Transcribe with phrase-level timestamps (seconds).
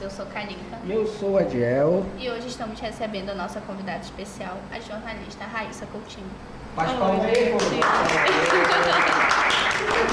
[0.00, 0.78] Eu sou Kalinka.
[0.82, 2.06] E eu sou Adiel.
[2.18, 6.30] E hoje estamos recebendo a nossa convidada especial, a jornalista Raíssa Coutinho.
[6.74, 7.52] Palma aí,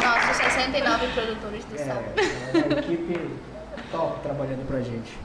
[0.04, 2.04] Nossos 69 produtores do é, Sal.
[2.54, 3.30] É uma equipe
[3.90, 5.18] top trabalhando pra gente.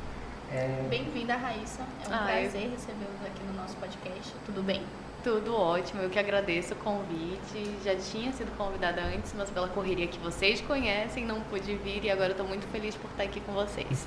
[0.53, 1.83] É, Bem-vinda, Raíssa.
[2.05, 2.43] É um Ai.
[2.43, 4.33] prazer recebê-los aqui no nosso podcast.
[4.47, 4.83] Tudo bem?
[5.25, 7.69] Tudo ótimo, eu que agradeço o convite.
[7.85, 12.11] Já tinha sido convidada antes, mas pela correria que vocês conhecem, não pude vir e
[12.11, 14.07] agora eu tô muito feliz por estar aqui com vocês.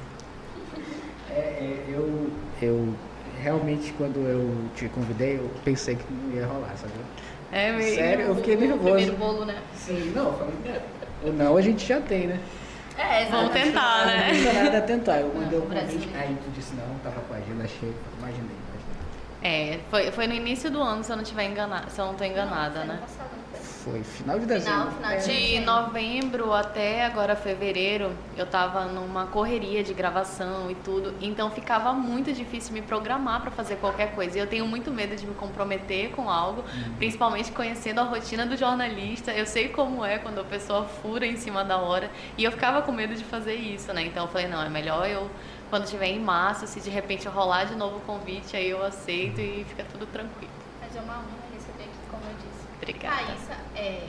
[1.36, 2.32] É, é, eu,
[2.62, 2.94] eu
[3.42, 6.94] realmente, quando eu te convidei, eu pensei que não ia rolar, sabe?
[7.52, 7.96] É mesmo?
[7.96, 8.84] Sério, eu fiquei nervoso.
[8.84, 9.56] primeiro bolo, né?
[9.76, 10.82] Sim, não, eu falei, é,
[11.28, 12.40] o não a gente já tem, né?
[12.98, 13.66] É, Vamos exatamente.
[13.66, 14.28] tentar, né?
[14.28, 15.20] Não custa nada tentar.
[15.20, 18.96] Eu mandei o convite, aí tu disse não, tava com a agenda cheia, imaginei, imaginei.
[19.44, 22.16] É, foi, foi no início do ano, se eu não tiver enganada, se eu não
[22.16, 22.94] tô enganada, Não, né?
[22.94, 23.30] ano passado,
[23.86, 24.04] foi?
[24.04, 24.92] Final de dezembro.
[24.92, 25.60] final de É.
[25.60, 31.94] De novembro até agora fevereiro, eu tava numa correria de gravação e tudo, então ficava
[31.94, 34.38] muito difícil me programar para fazer qualquer coisa.
[34.38, 36.64] E eu tenho muito medo de me comprometer com algo,
[36.98, 39.32] principalmente conhecendo a rotina do jornalista.
[39.32, 42.82] Eu sei como é quando a pessoa fura em cima da hora, e eu ficava
[42.82, 44.04] com medo de fazer isso, né?
[44.04, 45.30] Então eu falei, não, é melhor eu
[45.70, 49.42] quando estiver em março, se de repente rolar de novo o convite, aí eu aceito
[49.42, 50.54] e fica tudo tranquilo.
[50.96, 52.66] É uma honra receber aqui, como eu disse.
[52.82, 53.16] Obrigada.
[53.16, 54.08] Raíssa, é,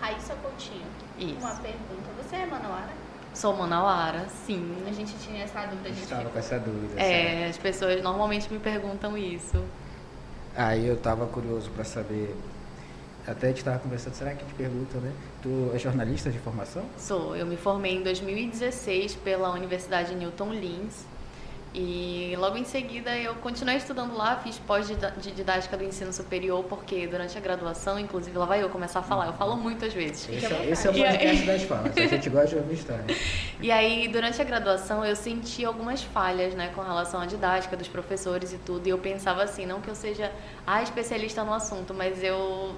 [0.00, 0.86] Raíssa Coutinho.
[1.18, 1.38] Isso.
[1.38, 2.10] Uma pergunta.
[2.22, 2.92] Você é manauara?
[3.34, 4.76] Sou manauara, sim.
[4.88, 6.88] A gente tinha essa dúvida, a Eu gente estava com essa dúvida.
[6.88, 7.02] sabe?
[7.02, 9.62] É, as pessoas normalmente me perguntam isso.
[10.56, 12.34] Aí eu tava curioso para saber.
[13.26, 15.12] Até a gente tava conversando, será que te perguntam, né?
[15.42, 16.84] Tu é jornalista de formação?
[16.96, 21.04] Sou, eu me formei em 2016 pela Universidade Newton Lins
[21.78, 26.64] e logo em seguida eu continuei estudando lá, fiz pós de didática do ensino superior
[26.64, 30.26] porque durante a graduação, inclusive lá vai eu começar a falar, eu falo muitas vezes.
[30.26, 31.94] Esse, é- esse é o podcast das falas.
[31.94, 33.04] A gente gosta de ouvir história.
[33.60, 37.88] E aí, durante a graduação, eu senti algumas falhas, né, com relação à didática dos
[37.88, 38.86] professores e tudo.
[38.86, 40.30] E eu pensava assim, não que eu seja
[40.66, 42.74] a especialista no assunto, mas eu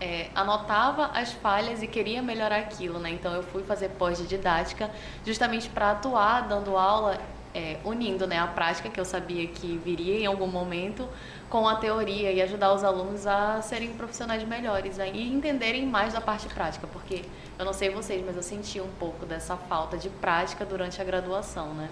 [0.00, 3.10] é, anotava as falhas e queria melhorar aquilo, né?
[3.10, 4.88] Então, eu fui fazer pós de didática
[5.26, 7.20] justamente para atuar dando aula,
[7.54, 11.08] é, unindo, né, a prática que eu sabia que viria em algum momento
[11.48, 16.12] com a teoria e ajudar os alunos a serem profissionais melhores aí e entenderem mais
[16.12, 17.22] da parte prática, porque
[17.58, 21.04] eu não sei vocês, mas eu senti um pouco dessa falta de prática durante a
[21.04, 21.88] graduação, né?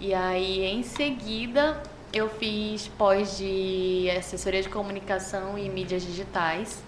[0.00, 6.82] E aí, em seguida, eu fiz pós de assessoria de comunicação e mídias digitais,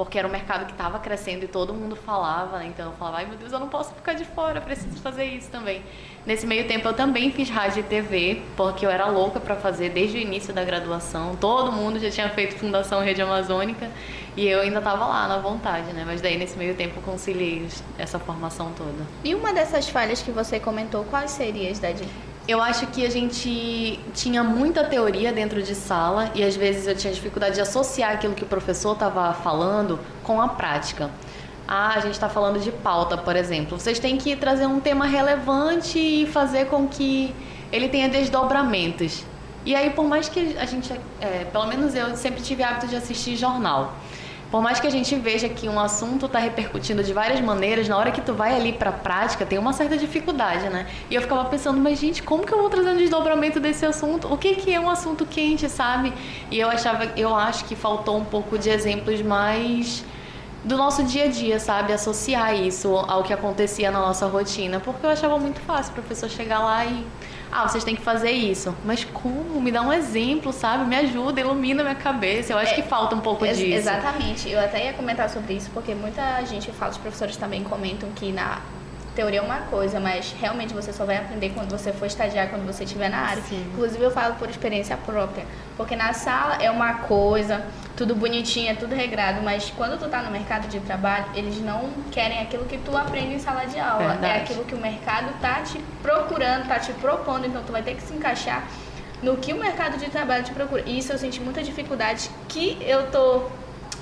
[0.00, 2.68] porque era um mercado que estava crescendo e todo mundo falava, né?
[2.68, 5.50] Então eu falava, ai meu Deus, eu não posso ficar de fora, preciso fazer isso
[5.50, 5.82] também.
[6.24, 9.90] Nesse meio tempo eu também fiz rádio e TV, porque eu era louca para fazer
[9.90, 11.36] desde o início da graduação.
[11.36, 13.90] Todo mundo já tinha feito Fundação Rede Amazônica
[14.34, 16.02] e eu ainda estava lá na vontade, né?
[16.06, 17.68] Mas daí nesse meio tempo eu conciliei
[17.98, 19.06] essa formação toda.
[19.22, 22.08] E uma dessas falhas que você comentou, quais seriam, Dadi?
[22.48, 26.96] Eu acho que a gente tinha muita teoria dentro de sala e às vezes eu
[26.96, 31.10] tinha dificuldade de associar aquilo que o professor estava falando com a prática.
[31.68, 33.78] Ah, a gente está falando de pauta, por exemplo.
[33.78, 37.32] Vocês têm que trazer um tema relevante e fazer com que
[37.70, 39.24] ele tenha desdobramentos.
[39.64, 42.96] E aí, por mais que a gente, é, pelo menos eu sempre tive hábito de
[42.96, 43.94] assistir jornal.
[44.50, 47.96] Por mais que a gente veja que um assunto está repercutindo de várias maneiras, na
[47.96, 50.88] hora que tu vai ali para a prática, tem uma certa dificuldade, né?
[51.08, 54.26] E eu ficava pensando, mas gente, como que eu vou trazer um desdobramento desse assunto?
[54.32, 56.12] O que que é um assunto quente, sabe?
[56.50, 60.04] E eu achava, eu acho que faltou um pouco de exemplos mais
[60.64, 61.92] do nosso dia a dia, sabe?
[61.92, 66.28] Associar isso ao que acontecia na nossa rotina, porque eu achava muito fácil o professor
[66.28, 67.06] chegar lá e
[67.52, 68.74] ah, vocês têm que fazer isso.
[68.84, 69.60] Mas como?
[69.60, 70.84] Me dá um exemplo, sabe?
[70.84, 72.52] Me ajuda, ilumina minha cabeça.
[72.52, 73.74] Eu acho É, que falta um pouco Ex- disso.
[73.78, 74.48] Exatamente.
[74.50, 78.30] Eu até ia comentar sobre isso, porque muita gente fala, os professores também comentam que
[78.32, 78.58] na
[79.14, 82.66] teoria é uma coisa, mas realmente você só vai aprender quando você for estagiar, quando
[82.66, 83.42] você estiver na área.
[83.42, 83.64] Sim.
[83.72, 85.44] Inclusive eu falo por experiência própria,
[85.76, 87.64] porque na sala é uma coisa,
[87.96, 91.90] tudo bonitinho, é tudo regrado, mas quando tu tá no mercado de trabalho, eles não
[92.10, 94.08] querem aquilo que tu aprende em sala de aula.
[94.12, 94.26] Verdade.
[94.26, 97.94] É aquilo que o mercado tá te procurando, tá te propondo, então tu vai ter
[97.94, 98.66] que se encaixar
[99.22, 100.82] no que o mercado de trabalho te procura.
[100.86, 103.44] E isso eu senti muita dificuldade que eu tô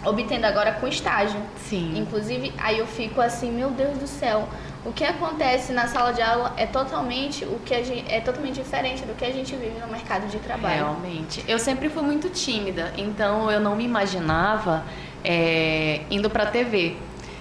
[0.05, 1.41] obtendo agora com estágio.
[1.57, 1.99] Sim.
[1.99, 4.49] Inclusive, aí eu fico assim, meu Deus do céu,
[4.85, 9.05] o que acontece na sala de aula é totalmente o que gente, é totalmente diferente
[9.05, 10.77] do que a gente vive no mercado de trabalho.
[10.77, 11.45] Realmente.
[11.49, 14.85] Eu sempre fui muito tímida, então eu não me imaginava
[15.25, 16.97] é, indo para a TV.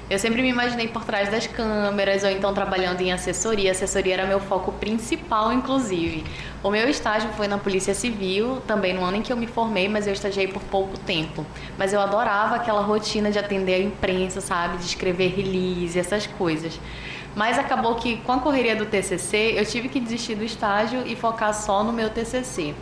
[0.10, 3.72] Eu sempre me imaginei por trás das câmeras ou então trabalhando em assessoria.
[3.72, 6.24] Assessoria era meu foco principal, inclusive.
[6.64, 9.90] O meu estágio foi na Polícia Civil, também no ano em que eu me formei,
[9.90, 11.46] mas eu estagiei por pouco tempo.
[11.78, 14.78] Mas eu adorava aquela rotina de atender a imprensa, sabe?
[14.78, 16.80] De escrever release, essas coisas.
[17.38, 21.16] Mas acabou que com a correria do TCC, eu tive que desistir do estágio e
[21.16, 22.74] focar só no meu TCC.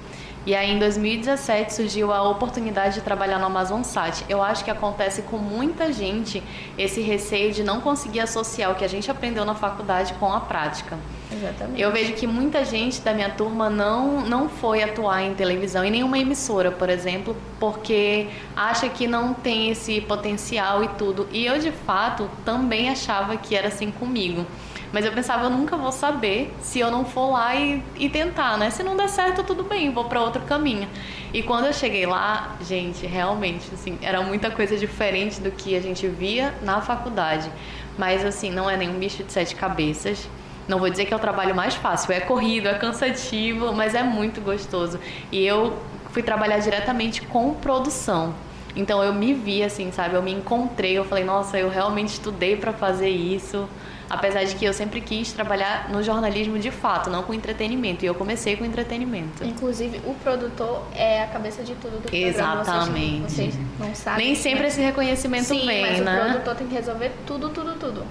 [0.46, 4.24] E aí em 2017 surgiu a oportunidade de trabalhar no Amazon Sat.
[4.30, 6.42] Eu acho que acontece com muita gente
[6.78, 10.40] esse receio de não conseguir associar o que a gente aprendeu na faculdade com a
[10.40, 10.98] prática.
[11.36, 11.82] Exatamente.
[11.82, 15.92] Eu vejo que muita gente da minha turma não, não foi atuar em televisão, em
[15.92, 21.28] nenhuma emissora, por exemplo, porque acha que não tem esse potencial e tudo.
[21.32, 24.46] E eu, de fato, também achava que era assim comigo.
[24.92, 28.58] Mas eu pensava, eu nunca vou saber se eu não for lá e, e tentar,
[28.58, 28.70] né?
[28.70, 30.88] Se não der certo, tudo bem, vou para outro caminho.
[31.34, 35.82] E quando eu cheguei lá, gente, realmente, assim, era muita coisa diferente do que a
[35.82, 37.52] gente via na faculdade.
[37.98, 40.30] Mas, assim, não é nenhum bicho de sete cabeças.
[40.68, 44.04] Não vou dizer que é o trabalho mais fácil, é corrido, é cansativo, mas é
[44.04, 45.00] muito gostoso.
[45.32, 45.78] E eu
[46.12, 48.34] fui trabalhar diretamente com produção.
[48.76, 50.16] Então eu me vi assim, sabe?
[50.16, 53.68] Eu me encontrei, eu falei, nossa, eu realmente estudei para fazer isso.
[54.08, 58.06] Apesar de que eu sempre quis trabalhar no jornalismo de fato, não com entretenimento.
[58.06, 59.44] E eu comecei com entretenimento.
[59.44, 62.62] Inclusive, o produtor é a cabeça de tudo do programa.
[62.62, 63.32] Exatamente.
[63.32, 64.28] Vocês, vocês não sabem.
[64.28, 66.20] Nem sempre esse reconhecimento Sim, vem, mas né?
[66.20, 68.04] o produtor tem que resolver tudo, tudo, tudo.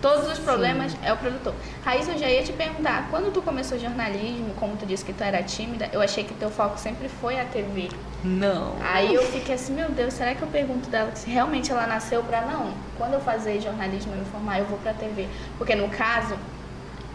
[0.00, 1.54] Todos os problemas é o produtor.
[1.84, 5.24] Raíssa, eu já ia te perguntar, quando tu começou jornalismo, como tu disse que tu
[5.24, 7.88] era tímida, eu achei que teu foco sempre foi a TV.
[8.22, 8.74] Não.
[8.82, 12.22] Aí eu fiquei assim, meu Deus, será que eu pergunto dela se realmente ela nasceu
[12.22, 12.72] pra não?
[12.98, 15.28] Quando eu fazer jornalismo e me formar, eu vou pra TV.
[15.56, 16.36] Porque no caso,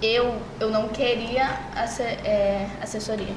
[0.02, 1.60] eu, eu não queria
[2.26, 3.34] é, assessoria.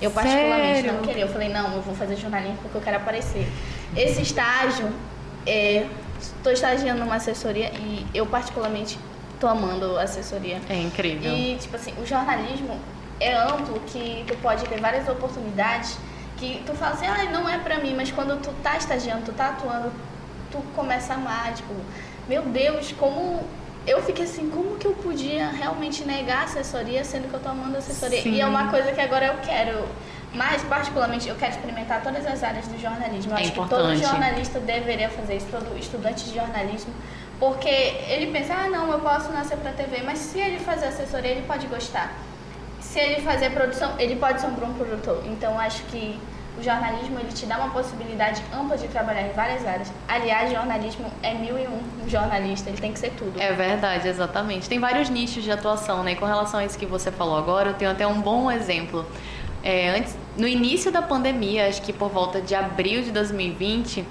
[0.00, 0.92] Eu particularmente Sério?
[0.92, 1.22] não queria.
[1.22, 3.46] Eu falei, não, eu vou fazer jornalismo porque eu quero aparecer.
[3.96, 4.90] Esse estágio,
[6.20, 8.98] estou estagiando numa assessoria e eu particularmente
[9.40, 10.60] tô amando a assessoria.
[10.68, 11.32] É incrível.
[11.32, 12.78] E, tipo assim, o jornalismo
[13.20, 15.96] é amplo, que tu pode ter várias oportunidades
[16.36, 19.32] que tu fala assim, ah, não é pra mim, mas quando tu tá estagiando, tu
[19.32, 19.92] tá atuando,
[20.50, 21.72] tu começa a amar, tipo,
[22.28, 23.42] meu Deus, como...
[23.86, 27.50] Eu fiquei assim, como que eu podia realmente negar a assessoria, sendo que eu tô
[27.50, 28.22] amando a assessoria?
[28.22, 28.30] Sim.
[28.30, 29.86] E é uma coisa que agora eu quero,
[30.34, 33.32] mas particularmente eu quero experimentar todas as áreas do jornalismo.
[33.32, 34.02] Eu É acho que todo importante.
[34.02, 36.92] jornalista deveria fazer isso, todo estudante de jornalismo,
[37.38, 41.30] porque ele pensa, ah, não, eu posso nascer pra TV, mas se ele fazer assessoria,
[41.30, 42.12] ele pode gostar.
[42.80, 45.22] Se ele fazer produção, ele pode ser um bom produtor.
[45.26, 46.20] Então, acho que
[46.56, 49.90] o jornalismo, ele te dá uma possibilidade ampla de trabalhar em várias áreas.
[50.06, 53.40] Aliás, jornalismo é mil e um um jornalista, ele tem que ser tudo.
[53.40, 54.68] É verdade, exatamente.
[54.68, 56.12] Tem vários nichos de atuação, né?
[56.12, 59.06] E com relação a isso que você falou agora, eu tenho até um bom exemplo.
[59.64, 64.04] É, antes, no início da pandemia, acho que por volta de abril de 2020,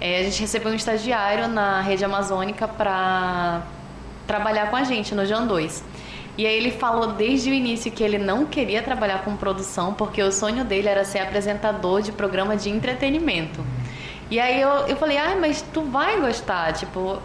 [0.00, 3.62] é, a gente recebeu um estagiário na rede amazônica para
[4.26, 5.84] trabalhar com a gente no Jan 2.
[6.38, 10.22] E aí ele falou desde o início que ele não queria trabalhar com produção, porque
[10.22, 13.62] o sonho dele era ser apresentador de programa de entretenimento.
[14.30, 17.20] E aí eu, eu falei, ah, mas tu vai gostar, tipo,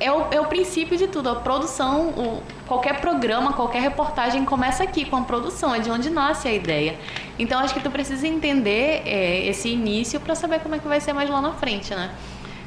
[0.00, 1.28] é o, é o princípio de tudo.
[1.28, 6.10] A produção, o, qualquer programa, qualquer reportagem começa aqui com a produção, é de onde
[6.10, 6.96] nasce a ideia.
[7.38, 11.00] Então acho que tu precisa entender é, esse início para saber como é que vai
[11.00, 12.10] ser mais lá na frente, né?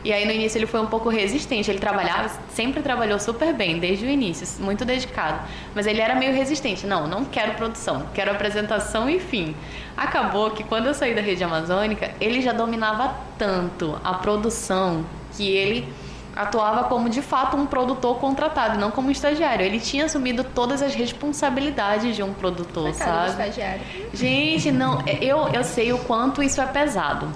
[0.04, 3.78] E aí no início ele foi um pouco resistente, ele trabalhava, sempre trabalhou super bem
[3.78, 5.40] desde o início, muito dedicado.
[5.76, 9.56] Mas ele era meio resistente, não, não quero produção, quero apresentação e fim.
[9.96, 15.06] Acabou que quando eu saí da rede amazônica, ele já dominava tanto a produção
[15.38, 15.88] que ele
[16.36, 19.66] atuava como de fato um produtor contratado, não como um estagiário.
[19.66, 23.32] Ele tinha assumido todas as responsabilidades de um produtor, do sabe?
[23.32, 23.82] estagiário.
[24.14, 27.28] Gente, não, eu, eu sei o quanto isso é pesado.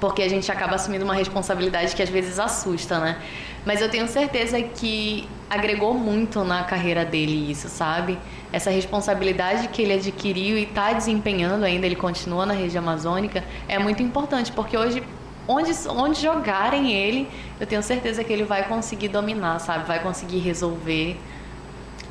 [0.00, 3.16] Porque a gente acaba assumindo uma responsabilidade que às vezes assusta, né?
[3.64, 8.18] Mas eu tenho certeza que agregou muito na carreira dele isso, sabe?
[8.52, 13.78] Essa responsabilidade que ele adquiriu e está desempenhando ainda, ele continua na região amazônica, é
[13.78, 15.02] muito importante, porque hoje,
[15.48, 19.84] onde, onde jogarem ele, eu tenho certeza que ele vai conseguir dominar, sabe?
[19.86, 21.20] Vai conseguir resolver.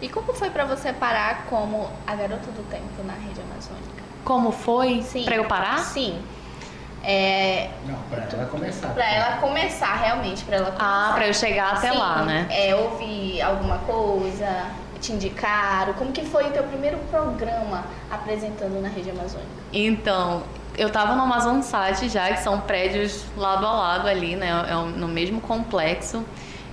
[0.02, 4.04] E como foi pra você parar como a garota do tempo na rede amazônica?
[4.26, 5.02] Como foi?
[5.02, 5.24] Sim.
[5.24, 5.80] Pra eu parar?
[5.80, 6.22] Sim.
[7.06, 8.88] É, Não, pra ela começar.
[8.94, 11.10] pra ela começar, realmente, pra ela começar.
[11.10, 12.48] Ah, pra eu chegar até Sim, lá, né?
[12.50, 14.68] É, ouvir alguma coisa,
[15.02, 15.94] te indicaram.
[15.96, 19.50] Como que foi o teu primeiro programa apresentando na rede amazônica?
[19.74, 20.44] Então,
[20.78, 24.50] eu tava no Amazon Sat já, que são prédios lado a lado ali, né?
[24.68, 26.24] É no mesmo complexo.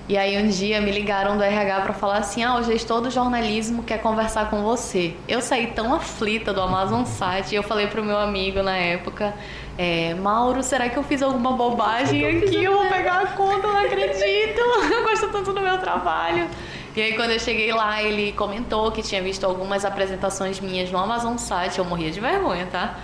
[0.09, 3.09] E aí um dia me ligaram do RH pra falar assim: "Ah, o gestor do
[3.09, 5.13] jornalismo quer conversar com você".
[5.27, 9.33] Eu saí tão aflita do Amazon Sat, e eu falei pro meu amigo na época:
[9.77, 12.63] é, Mauro, será que eu fiz alguma bobagem aqui?
[12.63, 14.59] Eu vou pegar a conta, eu não acredito.
[14.91, 16.47] Eu gosto tanto do meu trabalho.
[16.95, 20.97] E aí quando eu cheguei lá, ele comentou que tinha visto algumas apresentações minhas no
[20.97, 22.97] Amazon Site, eu morria de vergonha, tá?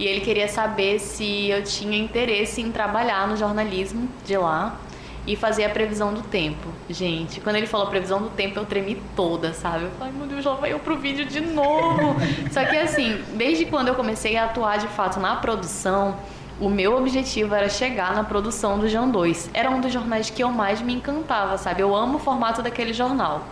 [0.00, 4.80] E ele queria saber se eu tinha interesse em trabalhar no jornalismo de lá.
[5.26, 6.66] e fazer a previsão do tempo.
[6.88, 9.84] Gente, quando ele falou previsão do tempo, eu tremi toda, sabe?
[9.84, 12.16] Eu falei, meu Deus, lá vai eu pro vídeo de novo.
[12.50, 16.16] Só que assim, desde quando eu comecei a atuar de fato na produção,
[16.58, 19.50] o meu objetivo era chegar na produção do João 2.
[19.52, 21.82] Era um dos jornais que eu mais me encantava, sabe?
[21.82, 23.44] Eu amo o formato daquele jornal.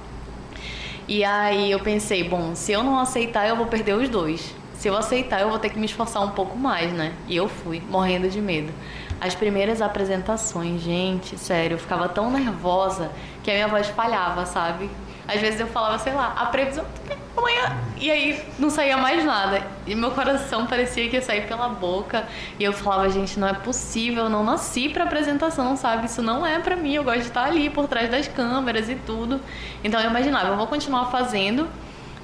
[1.07, 4.55] E aí eu pensei, bom, se eu não aceitar, eu vou perder os dois.
[4.79, 7.13] Se eu aceitar, eu vou ter que me esforçar um pouco mais, né?
[7.27, 8.73] E eu fui, morrendo de medo.
[9.21, 13.11] As primeiras apresentações, gente, sério, eu ficava tão nervosa
[13.43, 14.89] que a minha voz falhava, sabe?
[15.27, 16.85] Às vezes eu falava, sei lá, a previsão
[17.37, 17.77] amanhã.
[17.97, 19.67] E aí não saía mais nada.
[19.85, 22.25] E meu coração parecia que ia sair pela boca.
[22.57, 26.07] E eu falava, gente, não é possível, eu não nasci pra apresentação, sabe?
[26.07, 26.95] Isso não é pra mim.
[26.95, 29.41] Eu gosto de estar ali por trás das câmeras e tudo.
[29.83, 31.69] Então eu imaginava, eu vou continuar fazendo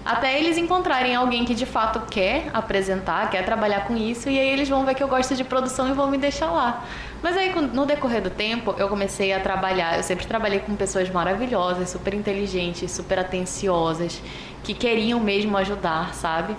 [0.05, 4.49] até eles encontrarem alguém que de fato quer apresentar, quer trabalhar com isso, e aí
[4.49, 6.85] eles vão ver que eu gosto de produção e vão me deixar lá.
[7.23, 9.97] Mas aí, no decorrer do tempo, eu comecei a trabalhar.
[9.97, 14.21] Eu sempre trabalhei com pessoas maravilhosas, super inteligentes, super atenciosas,
[14.63, 16.55] que queriam mesmo ajudar, sabe?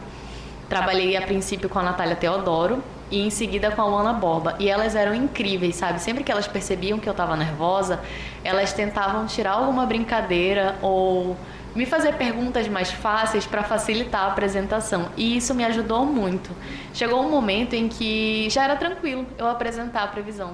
[0.68, 4.56] Trabalhei a princípio com a Natália Teodoro e em seguida com a Luana Borba.
[4.58, 6.02] E elas eram incríveis, sabe?
[6.02, 8.00] Sempre que elas percebiam que eu estava nervosa,
[8.44, 11.38] elas tentavam tirar alguma brincadeira ou
[11.76, 15.10] me fazer perguntas mais fáceis para facilitar a apresentação.
[15.18, 16.50] E isso me ajudou muito.
[16.94, 20.54] Chegou um momento em que já era tranquilo eu apresentar a previsão.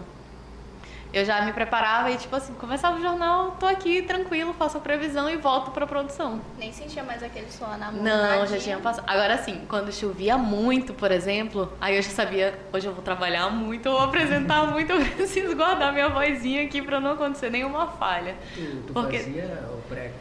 [1.13, 4.79] Eu já me preparava e, tipo assim, começava o jornal, tô aqui tranquilo, faço a
[4.79, 6.39] previsão e volto pra produção.
[6.57, 8.01] Nem sentia mais aquele suor na mão.
[8.01, 9.03] Não, já tinha passado.
[9.05, 13.49] Agora sim, quando chovia muito, por exemplo, aí eu já sabia, hoje eu vou trabalhar
[13.49, 17.87] muito, eu vou apresentar muito, eu preciso guardar minha vozinha aqui pra não acontecer nenhuma
[17.87, 18.33] falha.
[18.55, 20.11] Tu, tu Porque- fazia o pré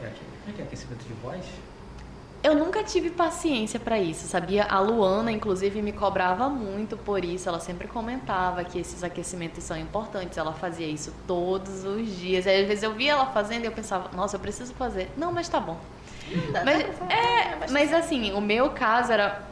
[0.50, 1.44] como é que é aquecimento de voz?
[2.42, 4.64] Eu nunca tive paciência pra isso, sabia?
[4.64, 7.46] A Luana, inclusive, me cobrava muito por isso.
[7.48, 10.38] Ela sempre comentava que esses aquecimentos são importantes.
[10.38, 12.46] Ela fazia isso todos os dias.
[12.46, 15.10] Aí, às vezes eu via ela fazendo e eu pensava, nossa, eu preciso fazer.
[15.18, 15.76] Não, mas tá bom.
[16.50, 19.42] Dá, Mas, dá pra falar, é, mas- mas assim, o meu caso era.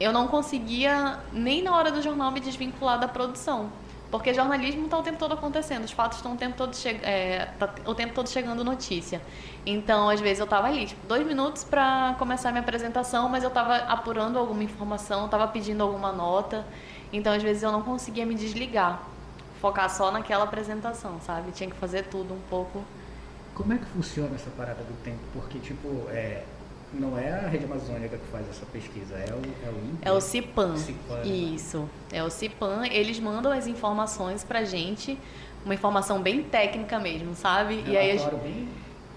[0.00, 3.70] Eu não conseguia, nem na hora do jornal, me desvincular da produção.
[4.14, 7.74] Porque jornalismo está o tempo todo acontecendo, os fatos estão o tempo todo, é, tá
[7.84, 9.20] o tempo todo chegando notícia.
[9.66, 13.42] Então, às vezes eu estava ali, tipo, dois minutos para começar a minha apresentação, mas
[13.42, 16.64] eu estava apurando alguma informação, estava pedindo alguma nota.
[17.12, 19.02] Então, às vezes eu não conseguia me desligar,
[19.60, 21.50] focar só naquela apresentação, sabe?
[21.50, 22.84] Tinha que fazer tudo um pouco.
[23.52, 25.18] Como é que funciona essa parada do tempo?
[25.32, 26.44] Porque, tipo, é,
[26.98, 29.98] não é a Rede Amazônica que faz essa pesquisa, é o, é o INPE.
[30.02, 30.76] É o CIPAM.
[30.76, 31.22] CIPAM.
[31.24, 31.88] Isso.
[32.12, 32.86] É o CIPAM.
[32.86, 35.18] Eles mandam as informações pra gente,
[35.64, 37.82] uma informação bem técnica mesmo, sabe?
[37.86, 38.68] E aí, bem...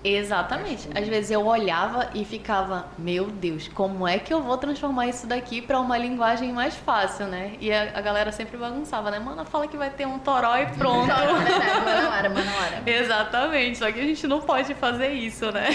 [0.03, 0.87] exatamente.
[0.95, 5.27] Às vezes eu olhava e ficava, meu Deus, como é que eu vou transformar isso
[5.27, 7.55] daqui pra uma linguagem mais fácil, né?
[7.59, 9.19] E a, a galera sempre bagunçava, né?
[9.19, 11.07] Mano, fala que vai ter um toró e pronto.
[11.07, 11.27] Verdade,
[11.85, 12.83] mano, hora, mano, hora.
[12.85, 15.69] Exatamente, só que a gente não pode fazer isso, né?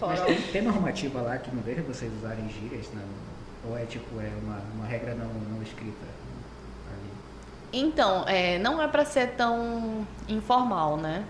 [0.00, 3.02] Mas tem, tem normativa lá que não deixa vocês usarem gírias, né?
[3.68, 6.04] ou é tipo, é uma, uma regra não, não escrita
[6.88, 7.10] ali?
[7.72, 11.24] Então, é, não é para ser tão informal, né?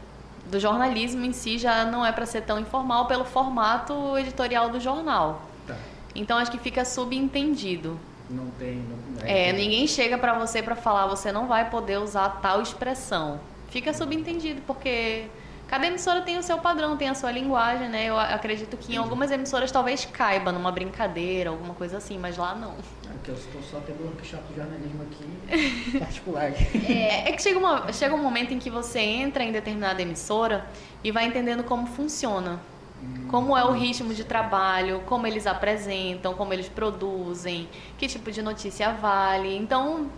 [0.46, 4.78] Do jornalismo em si já não é para ser tão informal pelo formato editorial do
[4.80, 5.42] jornal.
[5.66, 5.76] Tá.
[6.14, 7.98] Então acho que fica subentendido.
[8.28, 8.76] Não tem...
[8.76, 13.40] Não, É, ninguém chega para você para falar você não vai poder usar tal expressão.
[13.68, 15.26] Fica subentendido porque
[15.72, 18.04] cada emissora tem o seu padrão, tem a sua linguagem, né?
[18.04, 22.54] Eu acredito que em algumas emissoras talvez caiba numa brincadeira, alguma coisa assim, mas lá
[22.54, 22.74] não.
[23.08, 26.52] Ah, que eu estou só tendo um workshop de jornalismo aqui particular.
[26.86, 30.66] É, é que chega, uma, chega um momento em que você entra em determinada emissora
[31.02, 32.60] e vai entendendo como funciona.
[33.28, 38.42] Como é o ritmo de trabalho, como eles apresentam, como eles produzem, que tipo de
[38.42, 39.56] notícia vale.
[39.56, 40.10] Então,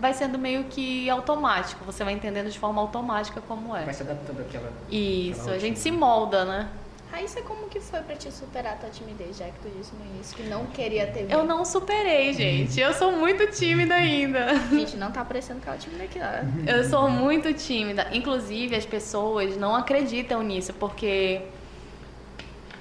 [0.00, 1.84] vai sendo meio que automático.
[1.84, 3.84] Você vai entendendo de forma automática como é.
[3.84, 4.72] Vai se adaptando àquela...
[4.90, 6.68] Isso, àquela a gente se molda, né?
[7.12, 10.14] Raíssa, como que foi pra te superar a tua timidez, já que tu disse no
[10.14, 12.80] início que não queria ter Eu não superei, gente.
[12.80, 14.54] Eu sou muito tímida ainda.
[14.70, 16.70] Gente, não tá parecendo aquela tímida aqui, ó.
[16.72, 18.06] Eu sou muito tímida.
[18.12, 21.42] Inclusive, as pessoas não acreditam nisso, porque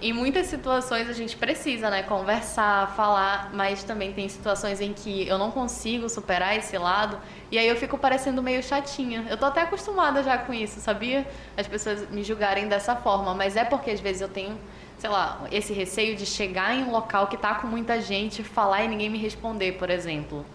[0.01, 5.27] em muitas situações a gente precisa, né, conversar, falar, mas também tem situações em que
[5.27, 7.17] eu não consigo superar esse lado
[7.51, 9.25] e aí eu fico parecendo meio chatinha.
[9.29, 11.27] Eu tô até acostumada já com isso, sabia?
[11.57, 14.57] As pessoas me julgarem dessa forma, mas é porque às vezes eu tenho,
[14.97, 18.83] sei lá, esse receio de chegar em um local que tá com muita gente, falar
[18.83, 20.45] e ninguém me responder, por exemplo.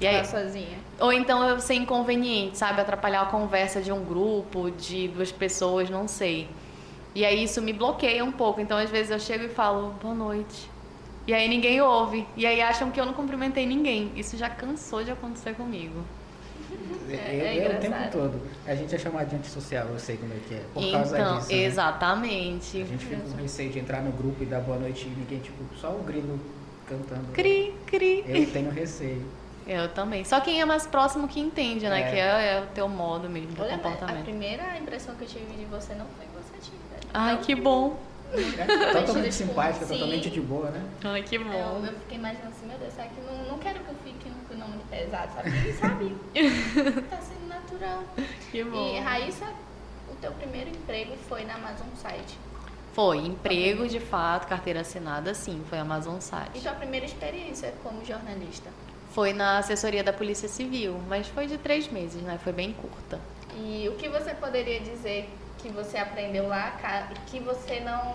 [0.00, 0.78] E aí, Tá sozinha.
[1.00, 2.80] ou então eu ser inconveniente, sabe?
[2.80, 6.48] Atrapalhar a conversa de um grupo, de duas pessoas, não sei.
[7.16, 8.60] E aí isso me bloqueia um pouco.
[8.60, 10.68] Então às vezes eu chego e falo, boa noite.
[11.26, 12.26] E aí ninguém ouve.
[12.36, 14.12] E aí acham que eu não cumprimentei ninguém.
[14.14, 16.04] Isso já cansou de acontecer comigo.
[17.08, 18.42] É, eu, é eu o tempo todo.
[18.66, 20.62] A gente é chamado de antissocial, eu sei como é que é.
[20.74, 21.52] Por causa Então, disso.
[21.52, 21.58] né?
[21.58, 22.82] exatamente.
[22.82, 25.38] A gente fica com receio de entrar no grupo e dar boa noite e ninguém,
[25.38, 26.38] tipo, só o grilo
[26.86, 27.32] cantando.
[27.32, 28.24] Cri, cri.
[28.28, 29.24] Eu tenho receio.
[29.66, 30.22] Eu também.
[30.22, 32.02] Só quem é mais próximo que entende, né?
[32.02, 32.10] É.
[32.10, 34.24] Que é, é o teu modo mesmo de Olha, mas a comportamento.
[34.24, 36.35] primeira impressão que eu tive de você não foi.
[37.18, 37.98] Ai, que bom.
[38.34, 39.94] É, totalmente simpática, sim.
[39.94, 40.84] totalmente de boa, né?
[41.02, 41.82] Ai, que Eu, bom.
[41.86, 44.54] eu fiquei imaginando assim, meu Deus, será que não, não quero que eu fique com
[44.54, 45.50] o nome pesado, sabe?
[45.50, 46.16] E sabe?
[47.08, 48.04] tá sendo natural.
[48.50, 48.94] Que bom.
[48.94, 49.46] E Raíssa,
[50.10, 52.38] o teu primeiro emprego foi na Amazon Site.
[52.92, 56.60] Foi, emprego de fato, carteira assinada, sim, foi Amazon E Site.
[56.60, 58.68] tua primeira experiência como jornalista?
[59.12, 62.38] Foi na assessoria da Polícia Civil, mas foi de três meses, né?
[62.42, 63.18] Foi bem curta.
[63.56, 65.30] E o que você poderia dizer
[65.66, 66.76] que você aprendeu lá
[67.26, 68.14] que você não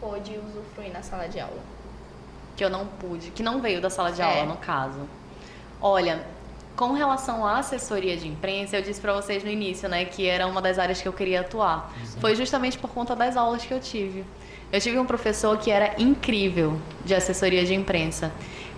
[0.00, 1.74] pôde usufruir na sala de aula?
[2.56, 4.24] que eu não pude, que não veio da sala de É.
[4.24, 5.00] aula, no caso.
[5.82, 6.24] Olha,
[6.76, 10.46] com relação à assessoria de imprensa, eu disse pra vocês no início, né, que era
[10.46, 11.92] uma das áreas que eu queria atuar.
[12.20, 14.24] Foi justamente por conta das aulas que eu tive.
[14.72, 18.30] Eu tive um professor que era incrível de assessoria de imprensa.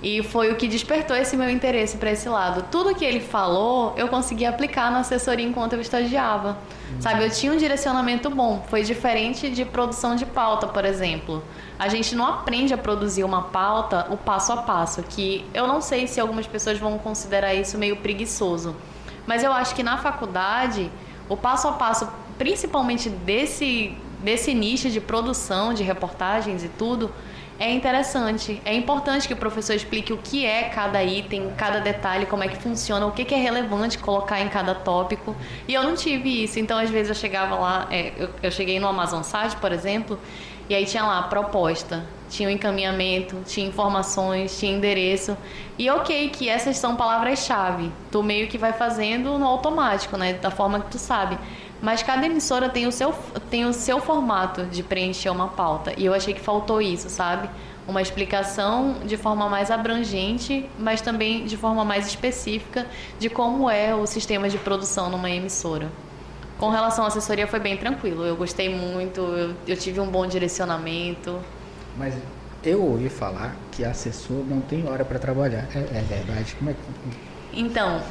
[0.07, 2.67] E foi o que despertou esse meu interesse para esse lado.
[2.71, 6.57] Tudo que ele falou, eu conseguia aplicar na assessoria enquanto eu estagiava.
[7.01, 8.65] Sabe, eu tinha um direcionamento bom.
[8.71, 11.43] Foi diferente de produção de pauta, por exemplo.
[11.77, 15.81] A gente não aprende a produzir uma pauta o passo a passo, que eu não
[15.81, 18.77] sei se algumas pessoas vão considerar isso meio preguiçoso.
[19.27, 20.89] Mas eu acho que na faculdade,
[21.29, 22.09] o passo a passo,
[22.39, 27.13] principalmente desse, desse nicho de produção, de reportagens e tudo,
[27.59, 28.61] é interessante.
[28.65, 32.49] É importante que o professor explique o que é cada item, cada detalhe, como é
[32.49, 35.35] que funciona, o que é relevante colocar em cada tópico.
[35.67, 36.59] E eu não tive isso.
[36.59, 40.19] Então, às vezes, eu chegava lá, é, eu, eu cheguei no Amazon Site, por exemplo,
[40.69, 45.37] e aí tinha lá proposta, tinha o encaminhamento, tinha informações, tinha endereço.
[45.79, 47.93] E ok, que essas são palavras-chave.
[48.11, 50.35] Tu meio que vai fazendo no automático, né?
[50.35, 51.39] Da forma que tu sabe.
[51.81, 53.13] Mas cada emissora tem o seu,
[53.51, 55.93] tem o seu formato de preencher uma pauta.
[55.97, 57.49] E eu achei que faltou isso, sabe?
[57.87, 62.87] Uma explicação de forma mais abrangente, mas também de forma mais específica
[63.19, 65.91] de como é o sistema de produção numa emissora.
[66.59, 68.25] Com relação à assessoria, foi bem tranquilo.
[68.25, 71.39] Eu gostei muito, eu, eu tive um bom direcionamento.
[71.99, 72.15] Mas
[72.65, 75.69] eu ouvi falar que assessor não tem hora para trabalhar.
[75.75, 76.57] É, é verdade?
[76.57, 77.61] Como é que.
[77.61, 78.03] Então,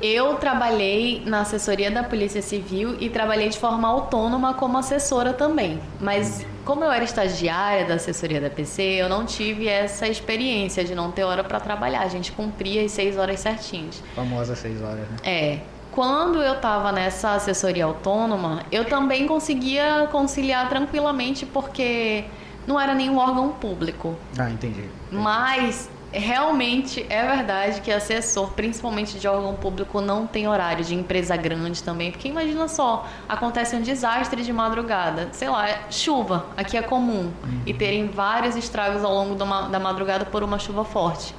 [0.00, 5.80] eu trabalhei na assessoria da Polícia Civil e trabalhei de forma autônoma como assessora também.
[6.00, 10.94] Mas como eu era estagiária da assessoria da PC, eu não tive essa experiência de
[10.94, 12.02] não ter hora para trabalhar.
[12.02, 14.02] A gente cumpria as seis horas certinhas.
[14.14, 15.16] Famosa seis horas, né?
[15.24, 15.58] É.
[15.90, 22.24] Quando eu estava nessa assessoria autônoma, eu também conseguia conciliar tranquilamente porque
[22.66, 24.14] não era nenhum órgão público.
[24.38, 24.84] Ah, entendi.
[25.10, 31.36] Mas realmente é verdade que assessor, principalmente de órgão público, não tem horário de empresa
[31.36, 32.10] grande também.
[32.10, 37.30] Porque imagina só, acontece um desastre de madrugada, sei lá, chuva, aqui é comum,
[37.66, 41.34] e terem vários estragos ao longo da madrugada por uma chuva forte.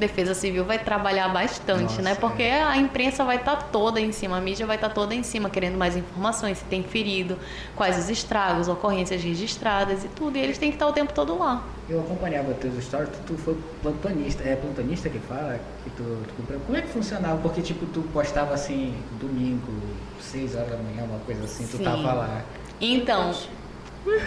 [0.00, 2.14] Defesa Civil vai trabalhar bastante, Nossa, né?
[2.16, 2.62] Porque é.
[2.62, 5.76] a imprensa vai estar toda em cima, a mídia vai estar toda em cima, querendo
[5.78, 7.38] mais informações, se tem ferido,
[7.76, 10.36] quais os estragos, ocorrências registradas e tudo.
[10.36, 11.62] E eles têm que estar o tempo todo lá.
[11.88, 14.42] Eu acompanhava teus stories, tu, tu foi plantonista.
[14.42, 15.60] É plantonista que fala?
[15.84, 16.60] Que tu, tu comprou.
[16.60, 17.38] Como é que funcionava?
[17.38, 19.72] Porque, tipo, tu postava assim, domingo,
[20.20, 21.84] seis horas da manhã, uma coisa assim, tu Sim.
[21.84, 22.42] tava lá.
[22.80, 23.34] Então,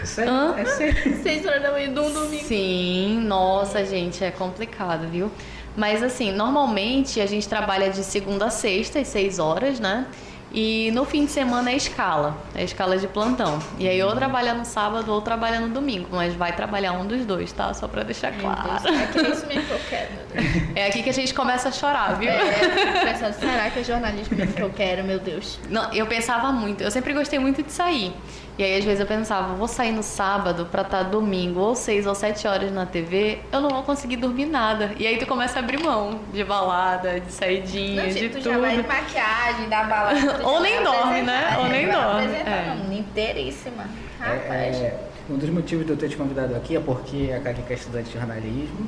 [0.01, 0.31] É sério?
[0.31, 0.55] Hã?
[0.57, 1.17] É sério.
[1.23, 2.43] Seis horas da manhã de um domingo.
[2.43, 5.31] Sim, nossa, gente, é complicado, viu?
[5.75, 10.05] Mas assim, normalmente a gente trabalha de segunda a sexta, às seis horas, né?
[10.53, 13.57] E no fim de semana é escala, é escala de plantão.
[13.79, 17.25] E aí ou trabalha no sábado ou trabalha no domingo, mas vai trabalhar um dos
[17.25, 17.73] dois, tá?
[17.73, 18.83] Só pra deixar claro.
[18.83, 20.63] Deus, é que é isso mesmo que eu quero, meu Deus.
[20.75, 22.29] É aqui que a gente começa a chorar, viu?
[22.29, 25.59] É, pensando, será que é jornalismo mesmo que eu quero, meu Deus?
[25.69, 28.13] Não, eu pensava muito, eu sempre gostei muito de sair.
[28.57, 32.05] E aí às vezes eu pensava, vou sair no sábado pra estar domingo ou seis
[32.05, 34.91] ou sete horas na TV, eu não vou conseguir dormir nada.
[34.99, 38.43] E aí tu começa a abrir mão de balada, de saidinha, Não, de tipo, tu
[38.43, 38.53] tudo.
[38.53, 40.47] já vai de maquiagem, da balada.
[40.47, 41.47] Ou nem dorme, né?
[41.49, 42.95] apresentar, Ou é, nem dorme, apresentar, é.
[42.95, 43.83] inteiríssima.
[44.21, 44.75] É, Rapaz.
[44.77, 47.75] é, um dos motivos de eu ter te convidado aqui é porque a Carica é
[47.75, 48.87] estudante de jornalismo,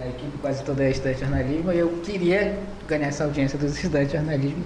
[0.00, 3.74] a equipe quase toda é estudante de jornalismo, e eu queria ganhar essa audiência dos
[3.74, 4.64] estudantes de jornalismo,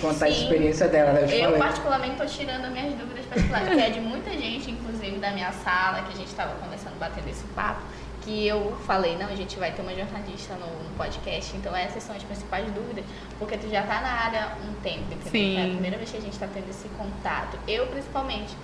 [0.00, 0.42] contar a Sim.
[0.42, 1.22] experiência dela, né?
[1.24, 1.58] Eu te Eu, falei.
[1.58, 5.52] particularmente, estou tirando as minhas dúvidas particulares, que é de muita gente, inclusive da minha
[5.52, 7.82] sala, que a gente estava conversando, batendo esse papo,
[8.22, 12.02] que eu falei, não, a gente vai ter uma jornalista no, no podcast, então essas
[12.02, 13.04] são as principais dúvidas,
[13.38, 15.30] porque tu já tá na área há um tempo, entendeu?
[15.30, 15.58] Sim.
[15.58, 17.58] É a primeira vez que a gente está tendo esse contato.
[17.68, 18.56] Eu, principalmente,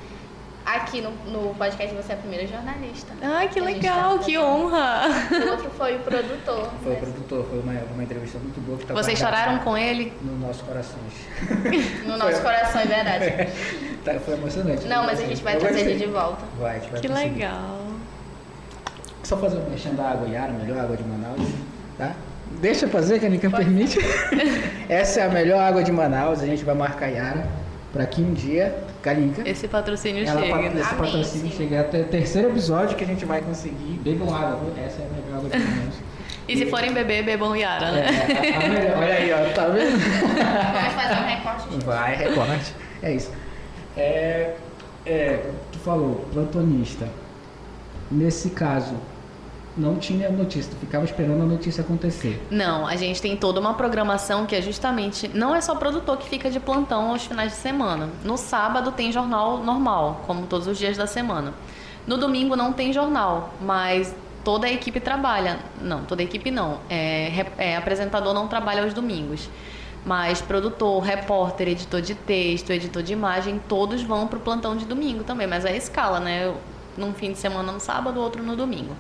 [0.77, 3.13] aqui no, no podcast você é a primeira jornalista.
[3.23, 5.09] Ai, que legal, tá que honra!
[5.31, 6.71] O outro foi o produtor.
[6.83, 10.13] Foi o produtor, foi uma, uma entrevista muito boa que tá Vocês choraram com ele?
[10.23, 11.13] Nos nossos corações.
[12.07, 13.81] No nosso coração, é verdade.
[14.03, 14.89] Tá, foi emocionante.
[14.89, 16.43] Não, mas a gente vai Eu trazer ele de volta.
[16.59, 17.35] Vai, a gente vai Que conseguir.
[17.35, 17.81] legal.
[19.23, 21.47] Só fazer um mexendo da água Yara, melhor água de Manaus,
[21.99, 22.15] tá?
[22.63, 23.99] Deixa eu fazer, que a Nica permite.
[24.89, 27.47] Essa é a melhor água de Manaus, a gente vai marcar Yara
[27.93, 28.75] para que um dia,
[29.47, 30.53] Esse patrocínio ela chega.
[30.55, 31.57] pa- esse Amém, patrocínio sim.
[31.57, 34.01] chegar até o terceiro episódio que a gente vai conseguir.
[34.03, 34.85] Bebam água, viu?
[34.85, 35.95] essa é a melhor Manaus.
[36.49, 38.09] E se forem beber, bebam Yara, É, né?
[38.09, 39.91] a- a melhor- olha aí, ó, tá vendo?
[39.91, 41.85] Vamos fazer um recorte.
[41.85, 42.75] Vai, recorte.
[43.03, 43.31] É isso.
[43.97, 44.55] É,
[45.07, 45.41] é,
[45.73, 47.09] tu falou, plantonista.
[48.11, 48.95] Nesse caso,
[49.77, 52.41] não tinha notícia, tu ficava esperando a notícia acontecer.
[52.51, 55.31] Não, a gente tem toda uma programação que é justamente.
[55.33, 58.09] Não é só produtor que fica de plantão aos finais de semana.
[58.25, 61.55] No sábado tem jornal normal, como todos os dias da semana.
[62.07, 65.59] No domingo não tem jornal, mas toda a equipe trabalha.
[65.81, 66.81] Não, toda a equipe não.
[66.89, 69.49] É, é, apresentador não trabalha aos domingos.
[70.05, 75.25] Mas produtor, repórter, editor de texto, editor de imagem, todos vão pro plantão de domingo
[75.25, 75.47] também.
[75.47, 76.53] Mas é escala, né?
[76.97, 78.97] Num fim de semana no sábado, outro no domingo.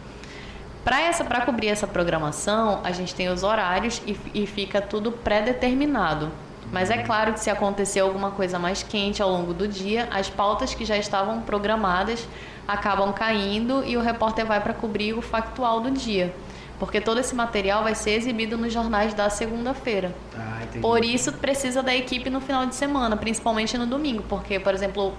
[0.90, 5.12] Para essa, para cobrir essa programação, a gente tem os horários e, e fica tudo
[5.12, 6.32] pré-determinado.
[6.72, 10.28] Mas é claro que se acontecer alguma coisa mais quente ao longo do dia, as
[10.28, 12.26] pautas que já estavam programadas
[12.66, 16.34] acabam caindo e o repórter vai para cobrir o factual do dia,
[16.80, 20.12] porque todo esse material vai ser exibido nos jornais da segunda-feira.
[20.36, 20.58] Ah.
[20.82, 25.14] Por isso precisa da equipe no final de semana, principalmente no domingo, porque, por exemplo,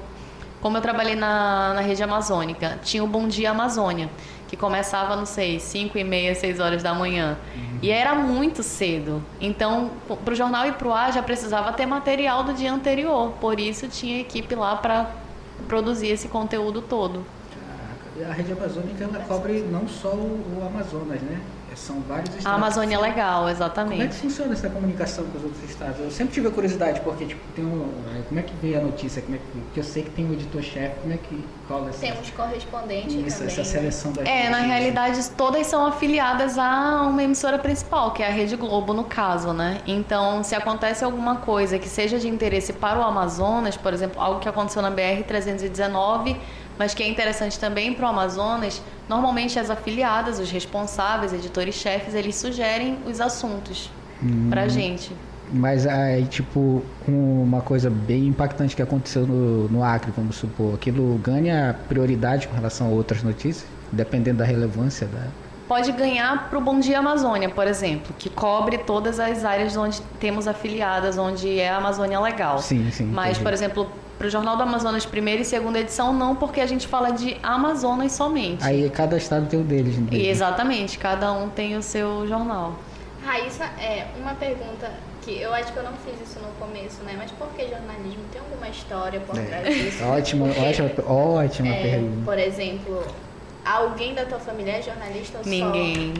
[0.61, 4.09] como eu trabalhei na, na rede amazônica, tinha o Bom Dia Amazônia,
[4.51, 7.37] que começava, não sei, 5 e meia, 6 horas da manhã.
[7.81, 9.23] E era muito cedo.
[9.39, 9.91] Então,
[10.25, 13.31] para o jornal ir pro ar, já precisava ter material do dia anterior.
[13.39, 15.09] Por isso tinha equipe lá para
[15.69, 17.25] produzir esse conteúdo todo.
[18.29, 21.39] A rede amazônica ela cobre não só o, o Amazonas, né?
[21.75, 22.45] São vários estados.
[22.45, 24.15] A Amazônia é legal, Como é que exatamente.
[24.15, 25.99] funciona essa comunicação com os outros estados?
[25.99, 28.81] Eu sempre tive a curiosidade, porque tipo, tem um, é, como é que vê a
[28.81, 29.21] notícia?
[29.21, 31.99] Como é que, porque eu sei que tem o editor-chefe, como é que rola essa,
[32.01, 33.53] Temos correspondente isso, também.
[33.53, 38.27] essa seleção das É, na realidade, todas são afiliadas a uma emissora principal, que é
[38.27, 39.79] a Rede Globo, no caso, né?
[39.87, 44.39] Então, se acontece alguma coisa que seja de interesse para o Amazonas, por exemplo, algo
[44.39, 46.37] que aconteceu na BR-319,
[46.81, 52.35] mas que é interessante também para o Amazonas, normalmente as afiliadas, os responsáveis, editores-chefes, eles
[52.35, 53.91] sugerem os assuntos
[54.49, 55.11] pra gente.
[55.53, 61.19] Mas aí, tipo, uma coisa bem impactante que aconteceu no, no Acre, vamos supor, aquilo
[61.23, 65.27] ganha prioridade com relação a outras notícias, dependendo da relevância da.
[65.67, 70.01] Pode ganhar para o Bom Dia Amazônia, por exemplo, que cobre todas as áreas onde
[70.19, 72.57] temos afiliadas, onde é a Amazônia Legal.
[72.57, 73.05] Sim, sim.
[73.05, 73.43] Mas, entendi.
[73.43, 76.87] por exemplo, para o Jornal do Amazonas, primeira e segunda edição, não, porque a gente
[76.87, 78.63] fala de Amazonas somente.
[78.63, 80.09] Aí cada estado tem o deles, né?
[80.11, 82.75] E exatamente, cada um tem o seu jornal.
[83.25, 84.91] Raíssa, é uma pergunta
[85.23, 87.15] que eu acho que eu não fiz isso no começo, né?
[87.17, 88.21] Mas por que jornalismo?
[88.31, 90.03] Tem alguma história por trás disso?
[90.03, 90.05] É.
[90.05, 92.21] Ótima, Porque, ótima, ótima é, pergunta.
[92.23, 93.03] Por exemplo,
[93.65, 96.13] alguém da tua família é jornalista ou Ninguém.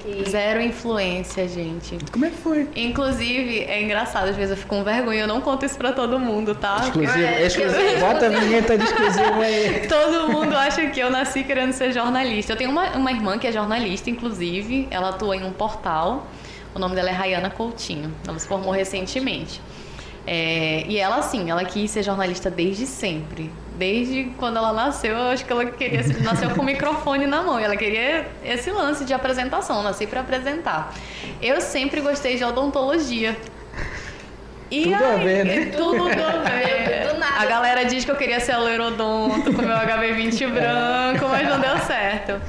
[0.00, 0.28] que...
[0.30, 1.98] Zero influência, gente.
[2.10, 2.68] Como é que foi?
[2.76, 6.18] Inclusive, é engraçado, às vezes eu fico com vergonha, eu não conto isso pra todo
[6.18, 6.78] mundo, tá?
[6.82, 8.00] Exclusivo, É, exclusivo.
[8.00, 9.86] Bota a vinheta de exclusivo aí.
[9.88, 12.52] Todo mundo acha que eu nasci querendo ser jornalista.
[12.52, 14.88] Eu tenho uma, uma irmã que é jornalista, inclusive.
[14.90, 16.26] Ela atua em um portal.
[16.74, 18.14] O nome dela é Rayana Coutinho.
[18.26, 19.60] Ela se formou recentemente.
[20.26, 23.50] É, e ela, assim, ela quis ser jornalista desde sempre.
[23.76, 27.42] Desde quando ela nasceu, eu acho que ela queria ser, nasceu com o microfone na
[27.42, 27.58] mão.
[27.58, 30.94] Ela queria esse lance de apresentação, nasci para apresentar.
[31.40, 33.36] Eu sempre gostei de odontologia.
[34.70, 35.66] E Tudo a ver, né?
[35.76, 37.08] Tudo a ver.
[37.08, 37.40] Do nada.
[37.40, 41.78] A galera diz que eu queria ser loirodonto com meu HB20 branco, mas não deu
[41.78, 42.40] certo.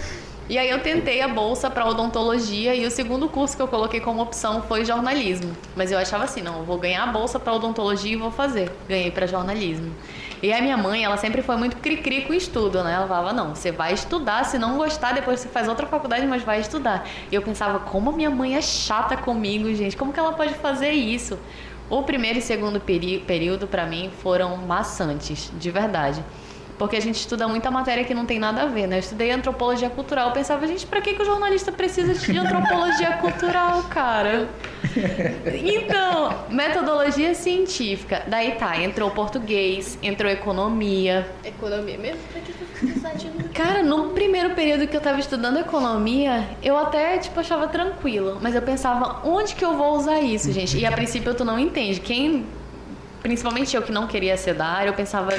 [0.49, 4.01] E aí eu tentei a bolsa para odontologia e o segundo curso que eu coloquei
[4.01, 5.55] como opção foi jornalismo.
[5.73, 8.69] Mas eu achava assim, não, vou ganhar a bolsa para odontologia e vou fazer.
[8.87, 9.93] Ganhei para jornalismo.
[10.41, 12.93] E a minha mãe, ela sempre foi muito cri-cri com estudo, né?
[12.93, 16.43] Ela falava, não, você vai estudar, se não gostar, depois você faz outra faculdade, mas
[16.43, 17.07] vai estudar.
[17.31, 20.53] E eu pensava, como a minha mãe é chata comigo, gente, como que ela pode
[20.55, 21.39] fazer isso?
[21.89, 26.21] O primeiro e segundo período, para mim, foram maçantes, de verdade.
[26.83, 28.97] Porque a gente estuda muita matéria que não tem nada a ver, né?
[28.97, 30.27] Eu estudei antropologia cultural.
[30.27, 34.49] Eu pensava, gente, pra que, que o jornalista precisa de antropologia cultural, cara?
[35.63, 38.23] Então, metodologia científica.
[38.27, 41.25] Daí tá, entrou português, entrou economia.
[41.45, 42.19] Economia mesmo?
[42.33, 42.51] Pra que
[43.53, 48.39] Cara, no primeiro período que eu tava estudando economia, eu até, tipo, achava tranquilo.
[48.41, 50.77] Mas eu pensava, onde que eu vou usar isso, gente?
[50.77, 52.01] E a princípio tu não entende.
[52.01, 52.45] Quem,
[53.21, 55.33] principalmente eu que não queria ser da área, eu pensava,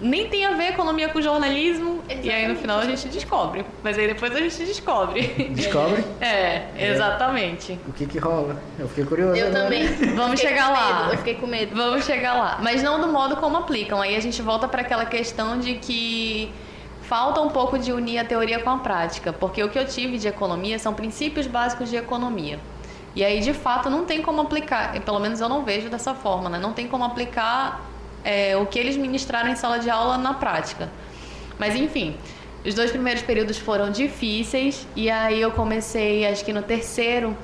[0.00, 2.02] nem tem a ver economia com jornalismo.
[2.08, 2.60] E aí no Exatamente.
[2.60, 3.64] final a gente descobre.
[3.82, 5.22] Mas aí depois a gente descobre.
[5.50, 7.78] Descobre É, exatamente.
[7.86, 8.56] o que que rola.
[8.78, 9.36] Eu fiquei curioso.
[9.36, 9.64] Eu agora.
[9.64, 9.86] também.
[10.14, 10.98] Vamos Fiquei chegar lá.
[11.00, 11.74] medo, Eu fiquei com medo.
[11.76, 12.58] Vamos chegar lá.
[12.62, 14.00] Mas não do modo como aplicam.
[14.00, 16.50] Aí a gente volta para aquela questão de que
[17.02, 19.32] falta um pouco de unir a teoria com a prática.
[19.32, 22.58] Porque o que eu tive de economia são princípios básicos de economia.
[23.16, 24.94] E aí, de fato, não tem como aplicar.
[24.94, 26.58] e Pelo menos eu não vejo dessa forma, né?
[26.58, 27.87] Não tem como aplicar
[28.24, 30.88] é, o que eles ministraram em sala de aula na prática.
[31.58, 32.16] Mas enfim,
[32.64, 37.36] os dois primeiros períodos foram difíceis e aí eu comecei, acho que no terceiro,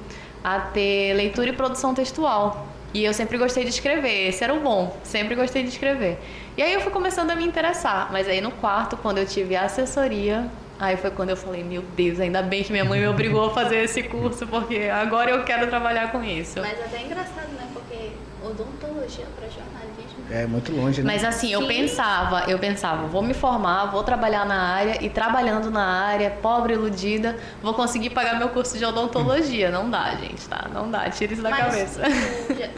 [0.43, 2.69] a ter leitura e produção textual.
[2.93, 6.17] E eu sempre gostei de escrever, esse era o bom, sempre gostei de escrever.
[6.57, 9.57] E aí eu fui começando a me interessar, mas aí no quarto, quando eu tive
[9.57, 13.47] assessoria, aí foi quando eu falei, meu Deus, ainda bem que minha mãe me obrigou
[13.47, 16.61] a fazer esse curso, porque agora eu quero trabalhar com isso.
[16.61, 17.69] Mas até é engraçado, né?
[17.73, 18.11] Porque
[18.45, 19.94] odontologia para jornalismo.
[20.31, 21.13] É muito longe, né?
[21.13, 21.69] Mas assim, eu Sim.
[21.69, 26.73] pensava, eu pensava, vou me formar, vou trabalhar na área e trabalhando na área, pobre
[26.73, 29.71] iludida, vou conseguir pagar meu curso de odontologia.
[29.71, 30.67] Não dá, gente, tá?
[30.73, 32.01] Não dá, tira isso da Mas cabeça.
[32.49, 32.69] Tu, já-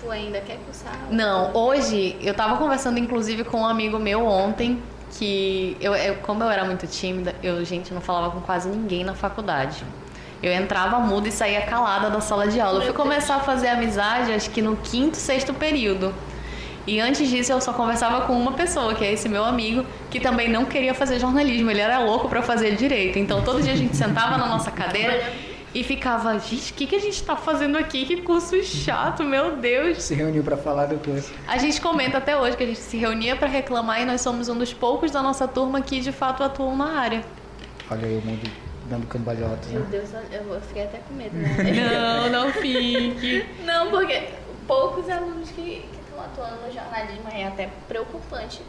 [0.00, 0.92] tu ainda quer cursar?
[1.10, 4.80] Não, hoje eu tava conversando inclusive com um amigo meu ontem
[5.18, 8.68] que eu, eu- como eu era muito tímida, eu gente eu não falava com quase
[8.68, 9.84] ninguém na faculdade.
[10.42, 12.78] Eu entrava muda e saía calada da sala de aula.
[12.80, 16.14] Eu fui começar a fazer amizade acho que no quinto, sexto período.
[16.86, 20.20] E antes disso eu só conversava com uma pessoa, que é esse meu amigo, que
[20.20, 23.18] também não queria fazer jornalismo, ele era louco pra fazer direito.
[23.18, 25.32] Então todo dia a gente sentava na nossa cadeira
[25.74, 28.04] e ficava, gente, o que, que a gente tá fazendo aqui?
[28.04, 30.02] Que curso chato, meu Deus.
[30.02, 31.32] Se reuniu pra falar do curso.
[31.48, 34.48] A gente comenta até hoje que a gente se reunia para reclamar e nós somos
[34.48, 37.24] um dos poucos da nossa turma que de fato atuam na área.
[37.90, 38.48] Olha aí o mundo
[38.88, 39.86] dando cambalhotas, Meu né?
[39.90, 41.56] Deus, eu fiquei até com medo, né?
[41.90, 43.44] Não, não fique.
[43.64, 44.28] Não, porque
[44.66, 45.84] poucos alunos que
[46.24, 48.62] atuando no jornalismo é até preocupante.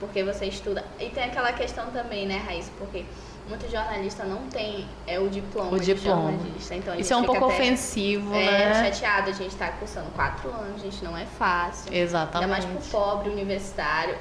[0.00, 0.84] Porque você estuda.
[1.00, 2.70] E tem aquela questão também, né, Raíssa?
[2.78, 3.04] Porque
[3.48, 6.30] muito jornalista não tem é, o diploma O de diploma.
[6.30, 6.74] jornalista.
[6.76, 8.92] Então, Isso é um pouco até, ofensivo, É, né?
[8.92, 9.30] chateado.
[9.30, 11.92] A gente tá cursando quatro anos, gente, não é fácil.
[11.92, 12.44] Exatamente.
[12.44, 14.16] Ainda mais pro pobre universitário.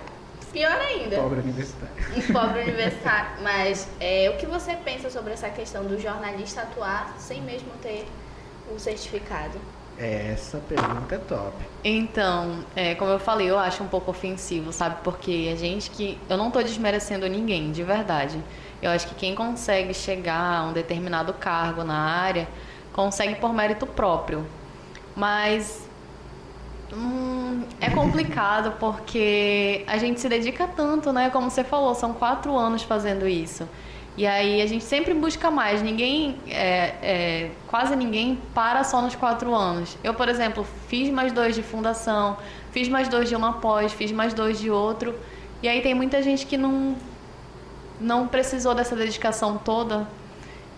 [0.51, 1.17] Pior ainda.
[1.17, 1.93] Pobre universitário.
[2.33, 3.29] Pobre universitário.
[3.43, 8.07] Mas é, o que você pensa sobre essa questão do jornalista atuar sem mesmo ter
[8.73, 9.59] o certificado?
[9.97, 11.65] Essa pergunta é top.
[11.83, 14.97] Então, é, como eu falei, eu acho um pouco ofensivo, sabe?
[15.03, 16.19] Porque a gente que.
[16.29, 18.43] Eu não tô desmerecendo ninguém, de verdade.
[18.81, 22.47] Eu acho que quem consegue chegar a um determinado cargo na área
[22.93, 24.47] consegue por mérito próprio.
[25.15, 25.89] Mas
[26.93, 31.29] hum, é complicado porque a gente se dedica tanto, né?
[31.31, 33.67] Como você falou, são quatro anos fazendo isso.
[34.17, 35.83] E aí a gente sempre busca mais.
[35.83, 39.95] Ninguém, é, é, quase ninguém para só nos quatro anos.
[40.03, 42.35] Eu, por exemplo, fiz mais dois de fundação,
[42.71, 45.13] fiz mais dois de uma pós, fiz mais dois de outro.
[45.61, 46.95] E aí tem muita gente que não,
[48.01, 50.07] não precisou dessa dedicação toda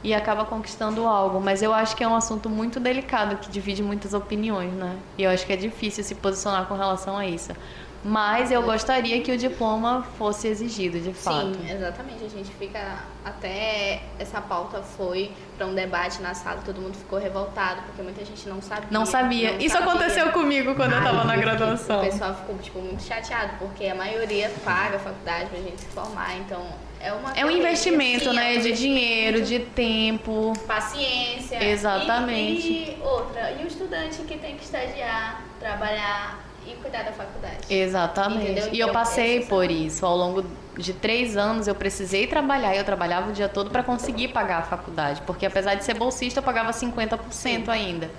[0.04, 1.40] e acaba conquistando algo.
[1.40, 4.98] Mas eu acho que é um assunto muito delicado que divide muitas opiniões, né?
[5.18, 7.54] E eu acho que é difícil se posicionar com relação a isso.
[8.04, 11.54] Mas eu gostaria que o diploma fosse exigido, de fato.
[11.56, 12.24] Sim, exatamente.
[12.24, 12.80] A gente fica.
[13.26, 18.24] Até essa pauta foi para um debate na sala, todo mundo ficou revoltado, porque muita
[18.24, 18.88] gente não sabia.
[18.90, 19.52] Não sabia.
[19.52, 19.90] não Isso sabia.
[19.92, 22.00] aconteceu comigo quando eu tava na graduação.
[22.02, 25.88] O pessoal ficou tipo, muito chateado, porque a maioria paga a faculdade pra gente se
[25.88, 26.66] formar, então
[27.02, 28.56] é uma É um investimento, sim, né?
[28.56, 30.54] é um De investimento, dinheiro, de tempo.
[30.66, 31.62] paciência.
[31.62, 32.68] Exatamente.
[32.68, 37.58] E, e outra, e o estudante que tem que estagiar, trabalhar e cuidar da faculdade.
[37.70, 38.52] Exatamente.
[38.52, 38.70] Entendeu?
[38.74, 40.06] E eu passei por isso.
[40.06, 40.44] Ao longo
[40.78, 42.76] de três anos, eu precisei trabalhar.
[42.76, 45.22] E eu trabalhava o dia todo para conseguir pagar a faculdade.
[45.26, 48.10] Porque apesar de ser bolsista, eu pagava 50% ainda.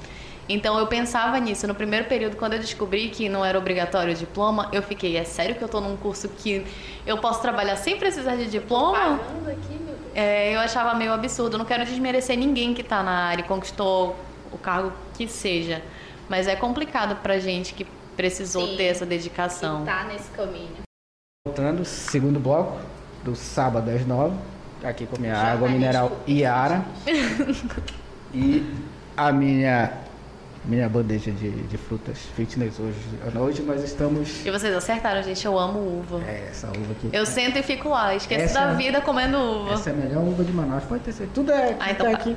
[0.48, 1.66] Então eu pensava nisso.
[1.66, 5.24] No primeiro período, quando eu descobri que não era obrigatório o diploma, eu fiquei, é
[5.24, 6.66] sério que eu tô num curso que
[7.06, 9.18] eu posso trabalhar sem precisar de diploma?
[9.18, 9.80] Pagando aqui.
[10.14, 11.56] É, eu achava meio absurdo.
[11.56, 14.16] Não quero desmerecer ninguém que tá na área e conquistou
[14.52, 15.82] o cargo que seja.
[16.28, 17.86] Mas é complicado pra gente que
[18.24, 18.76] precisou Sim.
[18.76, 19.82] ter essa dedicação.
[19.82, 20.68] Tá nesse caminho.
[21.46, 22.78] Voltando, segundo bloco,
[23.24, 24.36] do sábado às nove.
[24.84, 26.84] Aqui com minha água Jornalístico mineral Iara.
[28.34, 28.62] E
[29.16, 29.92] a minha,
[30.66, 32.94] minha bandeja de, de frutas fitness hoje
[33.26, 33.62] à noite.
[33.62, 34.44] Nós estamos.
[34.44, 35.44] E vocês acertaram, gente.
[35.46, 36.22] Eu amo uva.
[36.28, 37.08] É, essa uva aqui.
[37.12, 38.14] Eu sento e fico lá.
[38.14, 39.72] Esqueço Essa- da vida comendo uva.
[39.74, 40.84] Essa é a melhor uva de Manaus.
[40.84, 41.32] Pode ter certeza.
[41.34, 42.18] Tudo é Ah, então tá tá.
[42.18, 42.36] aqui.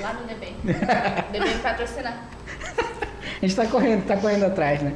[0.00, 0.52] Lá no DB.
[1.32, 2.22] DB patrocinar.
[3.42, 4.94] A gente tá correndo, tá correndo atrás, né?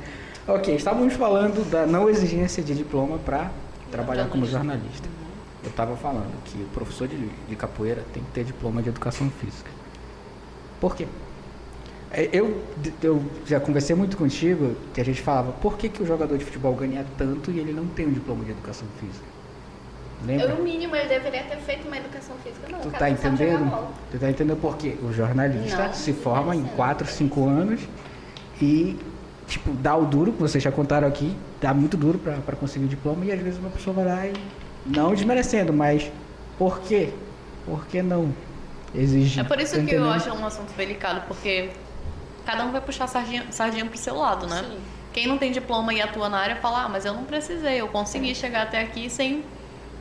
[0.49, 3.51] Ok, estávamos falando da não exigência de diploma para
[3.91, 5.07] trabalhar como jornalista.
[5.63, 9.29] Eu estava falando que o professor de, de capoeira tem que ter diploma de educação
[9.29, 9.71] física.
[10.81, 11.07] Por quê?
[12.11, 12.63] É, eu,
[13.03, 16.47] eu já conversei muito contigo que a gente falava por que, que o jogador de
[16.47, 19.27] futebol ganha tanto e ele não tem um diploma de educação física.
[20.25, 20.55] Lembra?
[20.55, 22.67] No mínimo, ele deveria ter feito uma educação física.
[22.73, 23.89] Não, Tu tá entendendo?
[24.11, 24.97] Tu tá entendendo por quê?
[25.03, 26.69] O jornalista Não, se forma em não.
[26.69, 27.81] 4, 5 anos
[28.63, 28.97] e,
[29.49, 32.85] tipo, dá o duro, que vocês já contaram aqui, dá muito duro pra, pra conseguir
[32.85, 34.33] o diploma e às vezes uma pessoa vai lá e,
[34.87, 36.11] não desmerecendo, mas
[36.59, 37.13] por quê?
[37.65, 38.33] Por que não
[38.95, 39.41] exigir?
[39.41, 40.13] É por isso Tá que eu entendendo?
[40.15, 41.71] acho um assunto delicado, porque
[42.47, 44.63] cada um vai puxar a sardinha, sardinha pro seu lado, né?
[44.69, 44.79] Sim.
[45.13, 47.89] Quem não tem diploma e atua na área fala, ah, mas eu não precisei, eu
[47.89, 49.43] consegui chegar até aqui sem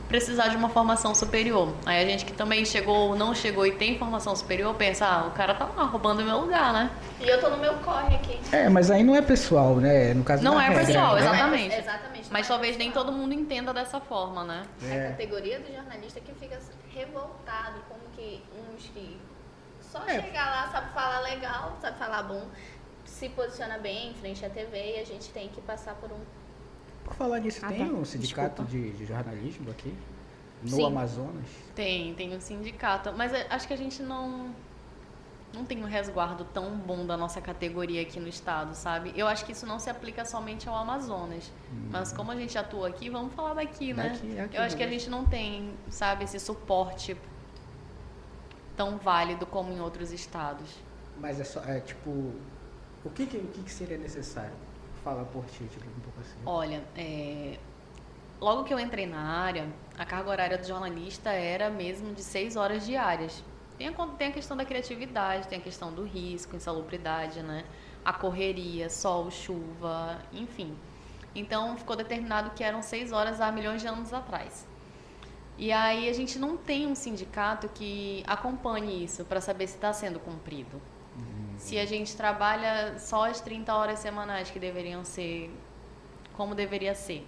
[0.08, 1.72] precisar de uma formação superior.
[1.84, 5.30] Aí a gente que também chegou, não chegou e tem formação superior, pensa, ah, o
[5.32, 6.90] cara tá lá roubando o meu lugar, né?
[7.20, 8.38] E eu tô no meu corre aqui.
[8.50, 10.14] É, mas aí não é pessoal, né?
[10.14, 11.20] No caso Não da é regra, pessoal, né?
[11.20, 11.74] exatamente.
[11.76, 12.28] Exatamente.
[12.30, 14.62] Mas é talvez nem todo mundo entenda dessa forma, né?
[14.82, 15.08] A É.
[15.10, 16.58] categoria do jornalista que fica
[16.94, 18.42] revoltado, como que
[18.74, 19.18] uns que
[19.80, 20.20] só É.
[20.22, 22.42] chegar lá, sabe falar legal, sabe falar bom,
[23.04, 26.20] se posiciona bem em frente à TV e a gente tem que passar por um.
[27.08, 27.92] Por falar nisso, Ah, tem tá.
[27.94, 29.94] um sindicato de, de jornalismo aqui?
[30.62, 30.86] No Sim.
[30.86, 31.46] Amazonas?
[31.74, 33.12] Tem, tem um sindicato.
[33.16, 34.54] Mas é- acho que a gente não.
[35.54, 39.14] Não tem um resguardo tão bom da nossa categoria aqui no estado, sabe?
[39.16, 41.50] Eu acho que isso não se aplica somente ao Amazonas.
[41.90, 44.10] Mas como a gente atua aqui, vamos falar daqui, né?
[44.10, 47.16] Daqui, aqui Eu acho que a gente não tem, sabe, esse suporte
[48.76, 50.68] tão válido como em outros estados.
[51.18, 52.10] Mas é só, é tipo,
[53.02, 54.52] o que que, o que que seria necessário?
[55.32, 56.36] Por ti, tipo, um pouco assim.
[56.44, 57.58] Olha, é,
[58.40, 59.68] logo que eu entrei na área,
[59.98, 63.42] a carga horária do jornalista era mesmo de seis horas diárias.
[63.76, 67.64] Tem a, tem a questão da criatividade, tem a questão do risco, insalubridade, né?
[68.04, 70.76] A correria, sol, chuva, enfim.
[71.34, 74.66] Então ficou determinado que eram seis horas há milhões de anos atrás.
[75.56, 79.92] E aí a gente não tem um sindicato que acompanhe isso para saber se está
[79.92, 80.80] sendo cumprido.
[81.58, 85.50] Se a gente trabalha só as 30 horas semanais que deveriam ser
[86.34, 87.26] como deveria ser.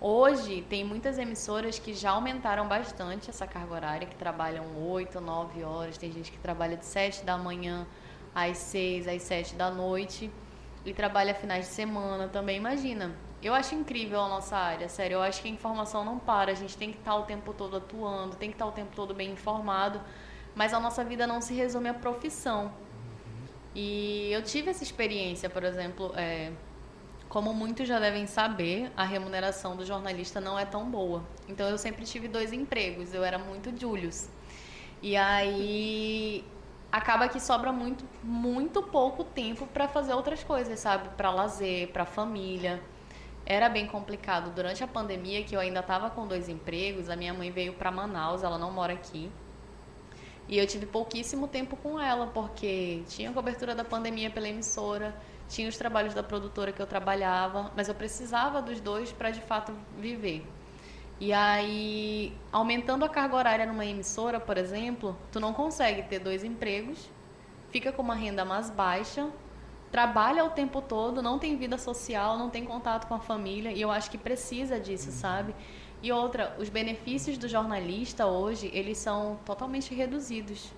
[0.00, 5.62] Hoje, tem muitas emissoras que já aumentaram bastante essa carga horária, que trabalham 8, 9
[5.62, 5.96] horas.
[5.96, 7.86] Tem gente que trabalha de 7 da manhã
[8.34, 10.28] às 6, às 7 da noite.
[10.84, 12.56] E trabalha finais de semana também.
[12.56, 15.14] Imagina, eu acho incrível a nossa área, sério.
[15.14, 16.50] Eu acho que a informação não para.
[16.50, 19.14] A gente tem que estar o tempo todo atuando, tem que estar o tempo todo
[19.14, 20.00] bem informado.
[20.52, 22.72] Mas a nossa vida não se resume à profissão.
[23.74, 26.52] E eu tive essa experiência, por exemplo, é,
[27.28, 31.24] como muitos já devem saber, a remuneração do jornalista não é tão boa.
[31.48, 34.28] Então eu sempre tive dois empregos, eu era muito Julius.
[35.00, 36.44] E aí
[36.92, 41.08] acaba que sobra muito, muito pouco tempo para fazer outras coisas, sabe?
[41.16, 42.82] Para lazer, para família.
[43.46, 47.08] Era bem complicado durante a pandemia, que eu ainda estava com dois empregos.
[47.08, 49.30] A minha mãe veio para Manaus, ela não mora aqui.
[50.52, 55.16] E eu tive pouquíssimo tempo com ela, porque tinha a cobertura da pandemia pela emissora,
[55.48, 59.40] tinha os trabalhos da produtora que eu trabalhava, mas eu precisava dos dois para de
[59.40, 60.46] fato viver.
[61.18, 66.44] E aí, aumentando a carga horária numa emissora, por exemplo, tu não consegue ter dois
[66.44, 67.08] empregos,
[67.70, 69.30] fica com uma renda mais baixa,
[69.90, 73.80] trabalha o tempo todo, não tem vida social, não tem contato com a família, e
[73.80, 75.54] eu acho que precisa disso, sabe?
[76.02, 80.72] E outra, os benefícios do jornalista hoje, eles são totalmente reduzidos.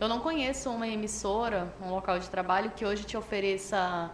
[0.00, 4.10] Eu não conheço uma emissora, um local de trabalho que hoje te ofereça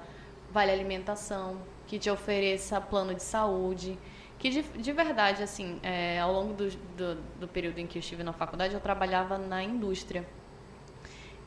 [0.53, 3.99] vale alimentação, que te ofereça plano de saúde,
[4.39, 8.01] que de, de verdade, assim, é, ao longo do, do, do período em que eu
[8.01, 10.27] estive na faculdade, eu trabalhava na indústria.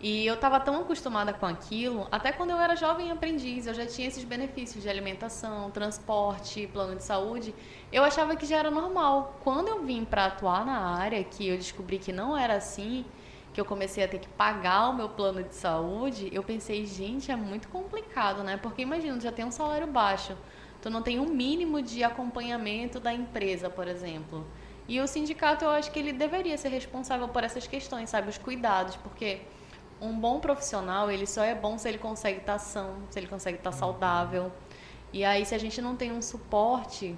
[0.01, 3.85] E eu estava tão acostumada com aquilo, até quando eu era jovem aprendiz, eu já
[3.85, 7.53] tinha esses benefícios de alimentação, transporte, plano de saúde.
[7.91, 9.37] Eu achava que já era normal.
[9.43, 13.05] Quando eu vim para atuar na área, que eu descobri que não era assim,
[13.53, 17.29] que eu comecei a ter que pagar o meu plano de saúde, eu pensei, gente,
[17.29, 18.55] é muito complicado, né?
[18.55, 20.33] Porque imagina, já tem um salário baixo,
[20.81, 24.47] tu não tem um mínimo de acompanhamento da empresa, por exemplo.
[24.87, 28.29] E o sindicato, eu acho que ele deveria ser responsável por essas questões, sabe?
[28.29, 29.41] Os cuidados, porque
[30.01, 33.57] um bom profissional, ele só é bom se ele consegue estar são, se ele consegue
[33.57, 34.51] estar saudável.
[35.11, 37.17] E aí, se a gente não tem um suporte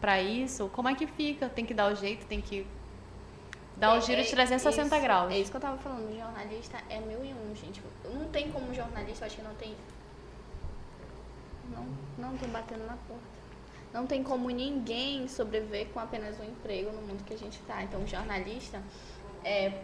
[0.00, 1.48] para isso, como é que fica?
[1.48, 2.66] Tem que dar o jeito, tem que
[3.76, 5.32] dar o giro de 360 isso, graus.
[5.32, 7.82] É isso que eu tava falando, jornalista é mil e um, gente.
[8.04, 9.74] Não tem como jornalista, eu acho que não tem.
[11.70, 11.86] Não,
[12.18, 13.40] não tem batendo na porta.
[13.92, 17.82] Não tem como ninguém sobreviver com apenas um emprego no mundo que a gente tá.
[17.82, 18.80] Então, jornalista
[19.44, 19.82] é.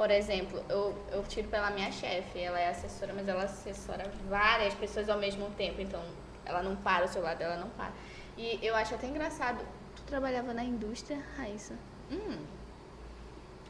[0.00, 4.72] Por exemplo, eu, eu tiro pela minha chefe, ela é assessora, mas ela assessora várias
[4.72, 6.02] pessoas ao mesmo tempo, então
[6.42, 7.92] ela não para, o celular dela não para.
[8.34, 9.62] E eu acho até engraçado.
[9.94, 11.74] Tu trabalhava na indústria, Raíssa?
[12.10, 12.38] Hum.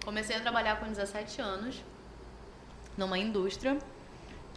[0.05, 1.85] Comecei a trabalhar com 17 anos
[2.97, 3.77] numa indústria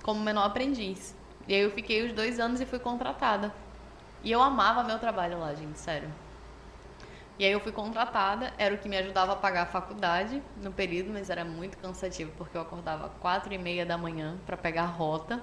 [0.03, 1.15] como menor aprendiz.
[1.47, 3.51] E aí eu fiquei os dois anos e fui contratada.
[4.24, 6.13] E eu amava meu trabalho lá, gente, sério.
[7.38, 10.71] E aí eu fui contratada, era o que me ajudava a pagar a faculdade no
[10.71, 14.84] período, mas era muito cansativo, porque eu acordava quatro e meia da manhã para pegar
[14.84, 15.41] a rota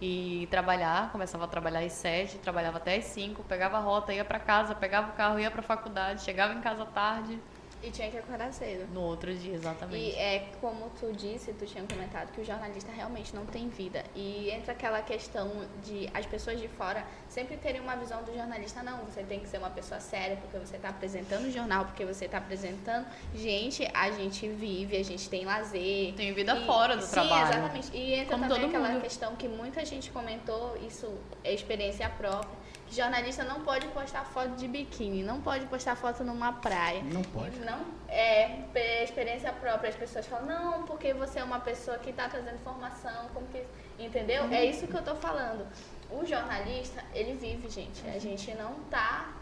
[0.00, 4.24] e trabalhar, começava a trabalhar às sete, trabalhava até às cinco, pegava a rota, ia
[4.24, 7.38] para casa, pegava o carro, ia para a faculdade, chegava em casa tarde,
[7.86, 8.86] E tinha que acordar cedo.
[8.92, 9.98] no outro dia, exatamente.
[9.98, 14.02] E é como tu disse, tu tinha comentado que o jornalista realmente não tem vida.
[14.14, 15.50] E entra aquela questão
[15.84, 19.48] de as pessoas de fora sempre terem uma visão do jornalista, não, você tem que
[19.48, 23.06] ser uma pessoa séria porque você está apresentando o jornal, porque você está apresentando.
[23.34, 26.14] Gente, a gente vive, a gente tem lazer.
[26.14, 27.48] Tem vida E- fora do sim, trabalho.
[27.50, 27.94] exatamente.
[27.96, 29.02] E entra Como também aquela mundo.
[29.02, 31.12] questão que muita gente comentou, isso
[31.42, 32.63] é experiência própria.
[32.90, 37.02] Jornalista não pode postar foto de biquíni, não pode postar foto numa praia.
[37.02, 37.58] Não pode.
[37.60, 39.90] Não, é pe- experiência própria.
[39.90, 43.62] As pessoas falam, não, porque você é uma pessoa que está trazendo informação, como que.
[43.98, 44.44] Entendeu?
[44.52, 45.66] É isso que eu tô falando.
[46.10, 48.06] O jornalista, ele vive, gente.
[48.08, 49.32] A gente não tá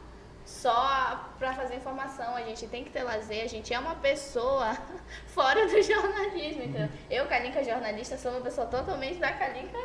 [0.44, 2.34] só para fazer informação.
[2.36, 3.44] A gente tem que ter lazer.
[3.44, 4.76] A gente é uma pessoa
[5.28, 6.88] fora do jornalismo, entendeu?
[7.10, 9.78] Eu, Kalinka jornalista, sou uma pessoa totalmente da Kalinka.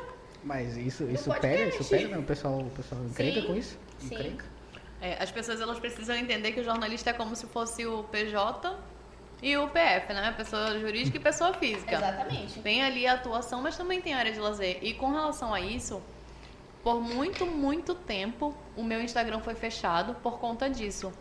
[0.47, 1.41] Mas isso, isso podcast.
[1.41, 2.17] pega, isso pega, né?
[2.17, 3.77] O pessoal, o pessoal encrenca com isso?
[3.99, 4.15] sim.
[4.15, 4.45] Encrenca?
[5.01, 8.75] É, as pessoas elas precisam entender que o jornalista é como se fosse o PJ
[9.43, 10.33] e o PF, né?
[10.35, 11.95] Pessoa jurídica e pessoa física.
[11.95, 12.59] Exatamente.
[12.61, 14.79] Tem ali a atuação, mas também tem área de lazer.
[14.81, 16.01] E com relação a isso,
[16.81, 21.11] por muito, muito tempo, o meu Instagram foi fechado por conta disso.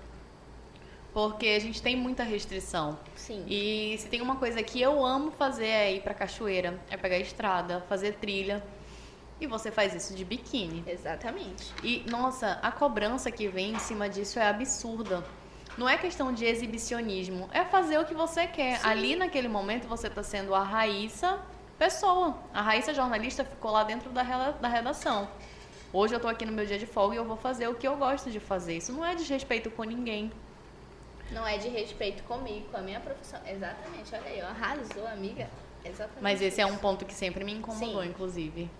[1.12, 2.96] Porque a gente tem muita restrição.
[3.16, 3.44] Sim.
[3.48, 7.18] E se tem uma coisa que eu amo fazer é ir pra cachoeira, é pegar
[7.18, 8.62] estrada, fazer trilha.
[9.40, 10.82] E você faz isso de biquíni.
[10.86, 11.72] Exatamente.
[11.82, 15.22] E, nossa, a cobrança que vem em cima disso é absurda.
[15.76, 18.80] Não é questão de exibicionismo, é fazer o que você quer.
[18.82, 21.38] Ali naquele momento você está sendo a Raíssa
[21.78, 22.38] pessoa.
[22.54, 25.28] A Raíssa jornalista ficou lá dentro da, redação.
[25.92, 27.86] Hoje eu tô aqui no meu dia de folga e eu vou fazer o que
[27.86, 28.78] eu gosto de fazer.
[28.78, 30.32] Isso não é desrespeito com ninguém.
[31.30, 33.40] Não é de respeito comigo, com a minha profissão.
[33.46, 35.50] Exatamente, olha aí, arrasou, amiga.
[35.84, 36.22] Exatamente.
[36.22, 36.78] Mas esse é um isso.
[36.78, 38.08] ponto que sempre me incomodou, Sim.
[38.08, 38.70] inclusive.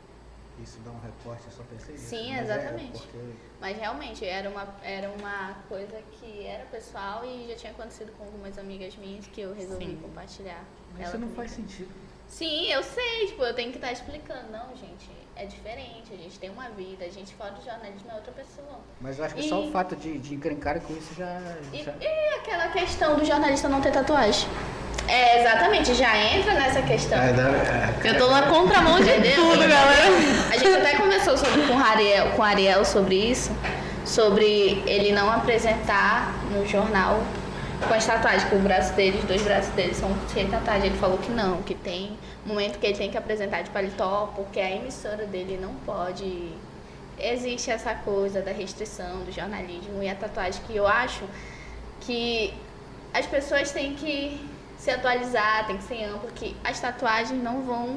[0.62, 2.06] Isso dá um recorte, eu só pensei nisso.
[2.08, 2.92] Sim, Mas é exatamente.
[2.92, 3.18] porque
[3.60, 8.24] Mas realmente era uma, era uma coisa que era pessoal e já tinha acontecido com
[8.24, 9.98] algumas amigas minhas que eu resolvi Sim.
[10.02, 10.64] compartilhar.
[10.92, 11.36] Mas Ela isso não comigo.
[11.36, 11.90] faz sentido.
[12.28, 14.50] Sim, eu sei, tipo, eu tenho que estar explicando.
[14.50, 18.14] Não, gente, é diferente, a gente tem uma vida, a gente fora do jornalismo é
[18.14, 18.80] outra pessoa.
[19.00, 21.38] Mas eu acho que E- só o fato de, de encrencar com isso já.
[21.72, 21.92] E, já...
[22.00, 24.48] e aquela questão do jornalista não ter tatuagem?
[25.08, 27.18] É, exatamente, já entra nessa questão.
[27.18, 27.42] É, dá-
[28.04, 30.06] é, Eu tô na contramão de tudo, galera.
[30.50, 33.52] A gente até conversou sobre, com, o Ariel, com Ariel sobre isso,
[34.04, 37.20] sobre ele não apresentar no jornal
[37.86, 40.86] com as tatuagens, que o braço dele, os dois braços dele são cheios de tatuagem.
[40.86, 44.58] Ele falou que não, que tem momento que ele tem que apresentar de paletó, porque
[44.58, 46.52] a emissora dele não pode.
[47.18, 51.22] Existe essa coisa da restrição do jornalismo e a tatuagem que eu acho
[52.00, 52.52] que
[53.14, 54.38] as pessoas têm que
[54.78, 57.96] se atualizar, tem que ser amplo, que as tatuagens não vão,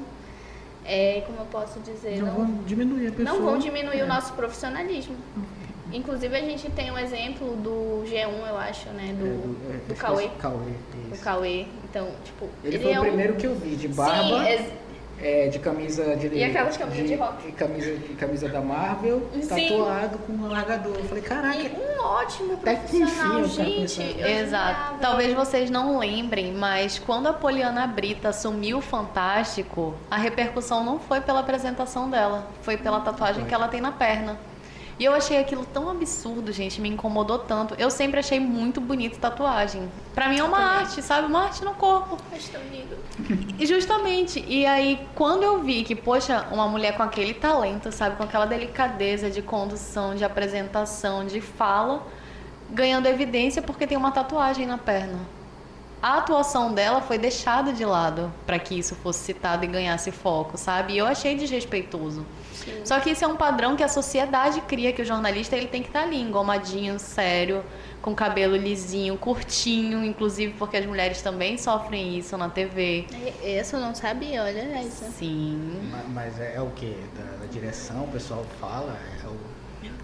[0.85, 3.37] é, como eu posso dizer, não vão diminuir a pessoa.
[3.37, 4.03] não vão diminuir É.
[4.03, 5.15] o nosso profissionalismo.
[5.91, 9.11] Inclusive a gente tem um exemplo do G1, eu acho, né?
[9.17, 10.25] Do, É, do, é, do acho Cauê.
[10.25, 11.17] é Cauê, Do.
[11.23, 11.65] Cauê.
[11.89, 14.51] Então, tipo, Ele, foi é o um- primeiro que eu vi, de barba, Sim,
[15.21, 16.27] é, de camisa de.
[16.27, 17.45] E aquelas camisas de rock.
[17.45, 19.69] de camisa, de camisa da Marvel, Sim.
[19.69, 20.95] tatuado com um largador.
[20.95, 24.01] Eu falei, caraca, e um ótimo Até que enfim gente.
[24.21, 24.99] Exato.
[24.99, 30.99] Talvez vocês não lembrem, mas quando a Poliana Brita assumiu o Fantástico, a repercussão não
[30.99, 34.37] foi pela apresentação dela, foi pela tatuagem que ela tem na perna.
[34.99, 37.73] E eu achei aquilo tão absurdo, gente, me incomodou tanto.
[37.75, 39.89] Eu sempre achei muito bonito tatuagem.
[40.13, 41.25] Pra mim é uma arte, sabe?
[41.25, 42.17] Uma arte no corpo.
[42.29, 42.97] Mas tão lindo.
[43.57, 48.17] E justamente, e aí quando eu vi que, poxa, uma mulher com aquele talento, sabe,
[48.17, 52.05] com aquela delicadeza de condução, de apresentação, de fala,
[52.69, 55.38] ganhando evidência porque tem uma tatuagem na perna.
[56.01, 60.57] A atuação dela foi deixada de lado para que isso fosse citado e ganhasse foco,
[60.57, 60.93] sabe?
[60.93, 62.25] E eu achei desrespeitoso.
[62.53, 62.81] Sim.
[62.85, 65.81] Só que isso é um padrão que a sociedade cria que o jornalista ele tem
[65.81, 67.63] que estar ali, engomadinho, sério,
[68.01, 73.05] com cabelo lisinho, curtinho, inclusive porque as mulheres também sofrem isso na TV.
[73.43, 75.03] Esse eu não sabia, olha isso.
[75.17, 75.81] Sim.
[75.91, 76.95] Ma- Mas é, é o que?
[77.17, 78.97] Da, da direção, o pessoal fala?
[79.23, 79.35] É o...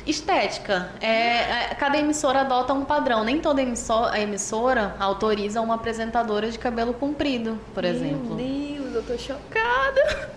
[0.06, 0.89] Estética.
[1.01, 3.24] É, é, cada emissora adota um padrão.
[3.24, 8.36] Nem toda emissora, a emissora autoriza uma apresentadora de cabelo comprido, por exemplo.
[8.36, 10.30] Meu Deus, eu tô chocada.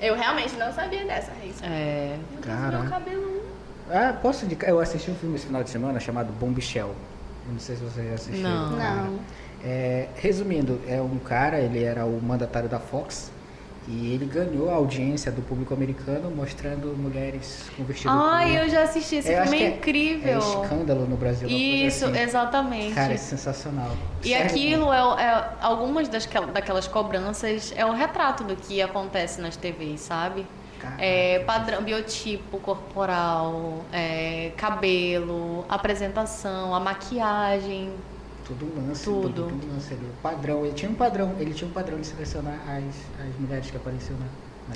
[0.00, 1.64] Eu realmente não sabia dessa, Raíssa.
[1.64, 2.18] É.
[2.32, 2.78] Meu Caraca.
[2.82, 3.42] meu cabelo.
[3.90, 4.68] Ah, posso indicar?
[4.68, 6.94] Eu assisti um filme esse final de semana chamado Bombshell.
[7.46, 8.42] Eu não sei se você já assistiu.
[8.42, 8.70] Não.
[8.70, 9.18] Não.
[9.62, 13.30] É, resumindo, é um cara, ele era o mandatário da Fox
[13.86, 18.64] E ele ganhou a audiência do público americano mostrando mulheres com vestido Ai, curto.
[18.64, 20.32] eu já assisti, esse acho filme é incrível.
[20.32, 21.48] É escândalo no Brasil.
[21.48, 22.18] Isso, assim.
[22.18, 22.94] exatamente.
[22.94, 23.90] Cara, é sensacional.
[24.22, 24.46] E Sério?
[24.46, 30.00] aquilo é, é algumas das, daquelas cobranças é o retrato do que acontece nas TVs,
[30.00, 30.46] sabe?
[30.98, 37.90] É, padrão, biotipo corporal, é, cabelo, apresentação, a maquiagem.
[38.44, 39.28] Tudo um lance, Tudo.
[39.48, 39.94] tudo, lance.
[39.94, 43.70] O padrão, ele tinha um padrão, ele tinha um padrão de selecionar as, as mulheres
[43.70, 44.26] que apareciam na,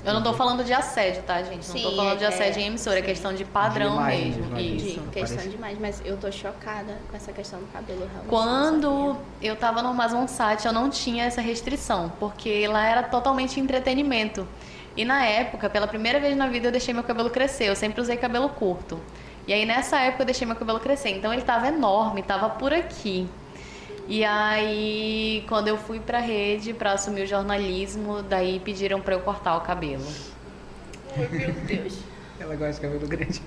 [0.05, 0.39] Eu não tô TV.
[0.39, 1.67] falando de assédio, tá, gente?
[1.69, 4.25] Não tô Sim, falando de é- assédio em emissora, é questão de padrão De imagem
[4.31, 4.45] mesmo.
[4.47, 4.77] imagem.
[4.77, 5.01] Isso.
[5.01, 8.01] De questão parece- demais, mas eu tô chocada com essa questão do cabelo.
[8.01, 12.87] realmente não Quando eu tava no Amazon Site, eu não tinha essa restrição, porque lá
[12.87, 14.47] era totalmente entretenimento.
[14.97, 17.69] E na época, pela primeira vez na vida, eu deixei meu cabelo crescer.
[17.69, 18.99] Eu sempre usei cabelo curto.
[19.47, 21.11] E aí nessa época eu deixei meu cabelo crescer.
[21.11, 23.29] Então ele tava enorme, tava por aqui.
[24.11, 29.21] E aí, quando eu fui pra rede pra assumir o jornalismo, daí pediram pra eu
[29.21, 30.07] cortar o cabelo.
[31.15, 31.99] Ai, meu Deus.
[32.41, 33.43] Ela gosta de cabelo grande.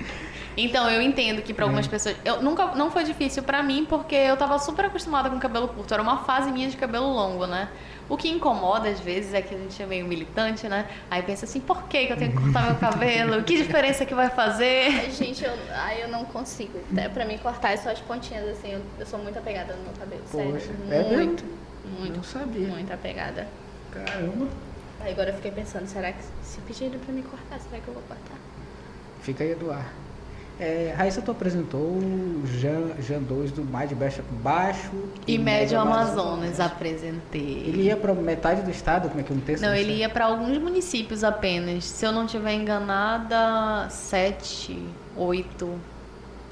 [0.57, 2.15] Então, eu entendo que pra algumas pessoas.
[2.25, 5.93] Eu nunca não foi difícil pra mim porque eu tava super acostumada com cabelo curto.
[5.93, 7.69] Era uma fase minha de cabelo longo, né?
[8.09, 10.85] O que incomoda às vezes é que a gente é meio militante, né?
[11.09, 13.41] Aí pensa assim, por que, que eu tenho que cortar meu cabelo?
[13.43, 14.87] Que diferença que vai fazer?
[14.87, 16.77] Ai, gente, eu, ai, eu não consigo.
[16.91, 18.73] Até pra mim cortar é só as pontinhas, assim.
[18.73, 20.23] Eu, eu sou muito apegada no meu cabelo.
[20.29, 20.75] Poxa, sério.
[20.89, 21.13] é mesmo?
[21.13, 21.45] muito,
[21.85, 22.67] Não muito, sabia.
[22.67, 23.47] muito apegada.
[23.93, 24.47] Caramba.
[24.99, 27.93] Aí agora eu fiquei pensando, será que se pedirem pra me cortar, será que eu
[27.93, 28.35] vou cortar?
[29.21, 29.91] Fica aí do ar.
[30.59, 34.91] É, Raíssa, tu apresentou o Jean, Jean 2 do Mais de Baixo, baixo
[35.27, 37.63] E Médio Amazonas, apresentei.
[37.65, 39.09] Ele ia pra metade do estado?
[39.09, 41.85] Como é que eu não tenho essa Não, ele ia pra alguns municípios apenas.
[41.85, 44.77] Se eu não tiver enganada, sete,
[45.15, 45.79] oito.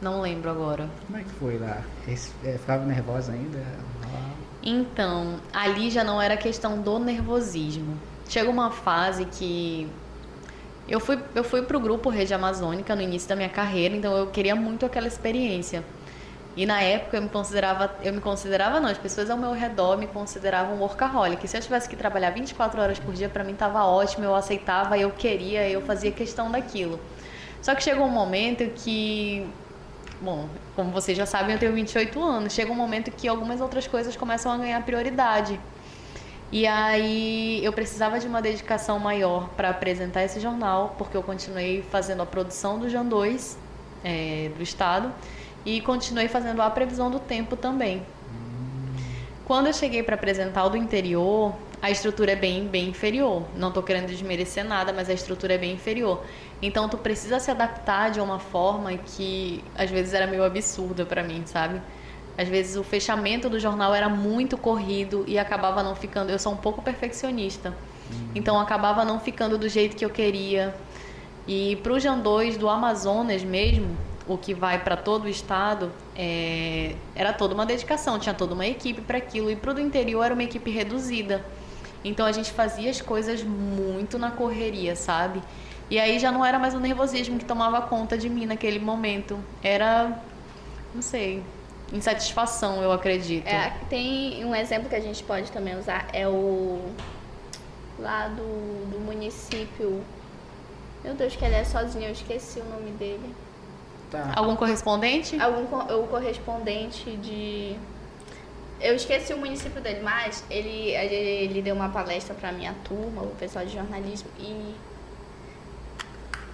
[0.01, 0.89] Não lembro agora.
[1.05, 1.83] Como é que foi lá?
[2.07, 3.59] Esse- é, ficava nervosa ainda?
[4.05, 4.31] Ah,
[4.63, 7.95] Então, ali já não era questão do nervosismo.
[8.27, 9.87] Chega uma fase que
[10.89, 14.27] eu fui eu fui pro grupo Rede Amazônica no início da minha carreira, então eu
[14.27, 15.83] queria muito aquela experiência.
[16.57, 19.97] E na época eu me considerava, eu me considerava não, as pessoas ao meu redor
[19.97, 21.47] me consideravam workaholic.
[21.47, 24.97] Se eu tivesse que trabalhar 24 horas por dia, para mim tava ótimo, eu aceitava,
[24.97, 26.99] eu queria, eu fazia questão daquilo.
[27.61, 29.47] Só que chegou um momento que
[30.21, 32.53] Bom, como vocês já sabem, eu tenho 28 anos.
[32.53, 35.57] Chega um momento que algumas outras coisas começam a ganhar prioridade.
[36.51, 41.83] E aí eu precisava de uma dedicação maior para apresentar esse jornal, porque eu continuei
[41.83, 43.57] fazendo a produção do Jan 2
[44.03, 45.13] é, do Estado
[45.63, 48.03] e continuei fazendo a previsão do tempo também.
[49.45, 53.43] Quando eu cheguei para apresentar o do interior, a estrutura é bem, bem inferior.
[53.55, 56.23] Não estou querendo desmerecer nada, mas a estrutura é bem inferior.
[56.61, 61.23] Então tu precisa se adaptar de uma forma que às vezes era meio absurda para
[61.23, 61.81] mim, sabe?
[62.39, 66.31] Às vezes o fechamento do jornal era muito corrido e acabava não ficando.
[66.31, 67.75] Eu sou um pouco perfeccionista,
[68.33, 70.73] então acabava não ficando do jeito que eu queria.
[71.45, 73.89] E para o Jan 2 do Amazonas mesmo,
[74.25, 78.65] o que vai para todo o estado, é, era toda uma dedicação, tinha toda uma
[78.65, 79.51] equipe para aquilo.
[79.51, 81.45] E para o do interior era uma equipe reduzida.
[82.05, 85.41] Então a gente fazia as coisas muito na correria, sabe?
[85.89, 89.37] E aí já não era mais o nervosismo que tomava conta de mim naquele momento.
[89.61, 90.21] Era,
[90.95, 91.43] não sei,
[91.91, 93.47] insatisfação, eu acredito.
[93.47, 96.81] É, tem um exemplo que a gente pode também usar, é o
[97.97, 100.01] lá do, do município.
[101.03, 103.33] Meu Deus, que ele é sozinho, eu esqueci o nome dele.
[104.11, 104.31] Tá.
[104.35, 105.39] Algum correspondente?
[105.39, 105.63] Algum
[106.01, 107.75] o correspondente de.
[108.81, 113.35] Eu esqueci o município dele, mas ele, ele deu uma palestra pra minha turma, o
[113.35, 114.75] pessoal de jornalismo, e.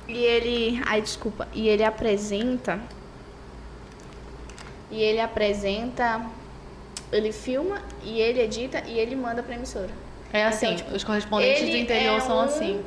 [0.08, 0.82] E ele.
[0.86, 1.48] Ai, desculpa.
[1.54, 2.80] E ele apresenta.
[4.96, 6.26] E ele apresenta.
[7.12, 9.90] Ele filma e ele edita e ele manda pra emissora.
[10.32, 12.84] É assim, Então, tipo, os correspondentes do interior é são um- assim.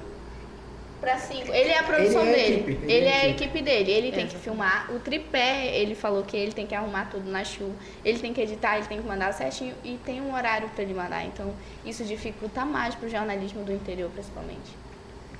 [1.01, 1.53] Pra cinco.
[1.53, 2.55] Ele é a produção Ele é a dele.
[2.61, 3.45] equipe, Ele, ele é é a a equipe.
[3.45, 3.91] equipe dele.
[3.93, 4.91] Ele tem que filmar.
[4.91, 7.73] O tripé, ele falou que ele tem que arrumar tudo na chuva.
[8.05, 9.75] Ele tem que editar, ele tem que mandar certinho.
[9.85, 11.25] E tem um horário pra ele mandar.
[11.25, 11.53] Então,
[11.85, 14.75] isso dificulta mais pro jornalismo do interior, principalmente.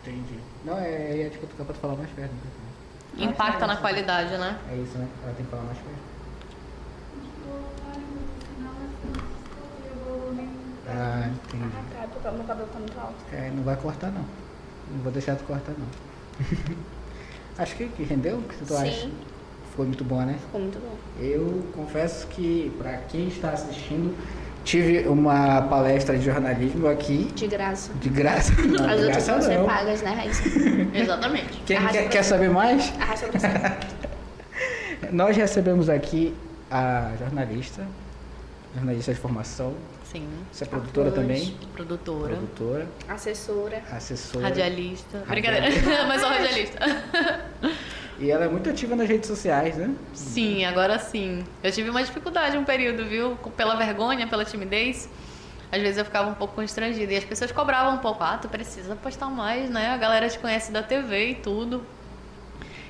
[0.03, 0.39] Entendi.
[0.65, 2.31] Não, é, é tipo, tu pode falar mais perto.
[2.33, 3.25] né?
[3.25, 3.83] Impacta Ah, na é isso.
[3.83, 4.59] qualidade, né?
[4.71, 5.09] É isso, né?
[5.25, 6.08] Ela tem que falar mais perto.
[10.89, 11.65] Ah, entendi.
[11.77, 13.15] Ah, tá, porque o meu cabelo tá muito alto.
[13.33, 14.25] É, não vai cortar não.
[14.91, 15.87] Não vou deixar tu cortar não.
[17.59, 18.39] Acho que, que rendeu?
[18.39, 18.89] O que tu Sim.
[18.89, 19.11] acha?
[19.75, 20.37] Foi muito bom, né?
[20.41, 20.97] Ficou muito bom.
[21.23, 24.17] Eu confesso que, para quem está assistindo,
[24.65, 27.93] tive uma palestra de jornalismo aqui, De graça.
[27.95, 28.53] de graça.
[28.63, 29.67] Não, As de outras graça vão ser não.
[29.67, 30.43] pagas, né, Raíssa?
[30.95, 31.61] Exatamente.
[31.67, 32.93] Quer, Arrasta quer, quer saber mais?
[33.01, 33.29] Arrasta.
[35.13, 36.35] Nós recebemos aqui
[36.71, 37.85] a jornalista
[38.75, 39.75] jornalista de formação.
[40.11, 40.27] Sim.
[40.51, 41.29] Você é produtora Atores.
[41.29, 41.57] também?
[41.75, 42.37] Produtora.
[42.37, 43.83] Produtora, Assessora.
[43.93, 44.45] assessora.
[44.49, 45.23] Radialista.
[45.27, 45.71] Radialista.
[45.81, 46.79] Brincadeira, mas sou radialista.
[48.19, 49.95] E ela é muito ativa nas redes sociais, né?
[50.15, 51.45] Sim, agora sim.
[51.63, 53.37] Eu tive uma dificuldade um período, viu?
[53.55, 55.11] Pela vergonha, pela timidez.
[55.71, 57.13] Às vezes eu ficava um pouco constrangida.
[57.13, 58.25] E as pessoas cobravam um pouco.
[58.25, 59.89] Ah, tu precisa postar mais, né?
[59.91, 61.85] A galera te conhece da TV e tudo.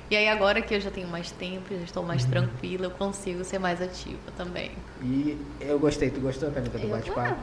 [0.09, 3.43] E aí agora que eu já tenho mais tempo, já estou mais tranquila, eu consigo
[3.43, 4.71] ser mais ativa também.
[5.03, 7.37] E eu gostei, tu gostou, Caneta, do Eu- bate-papo?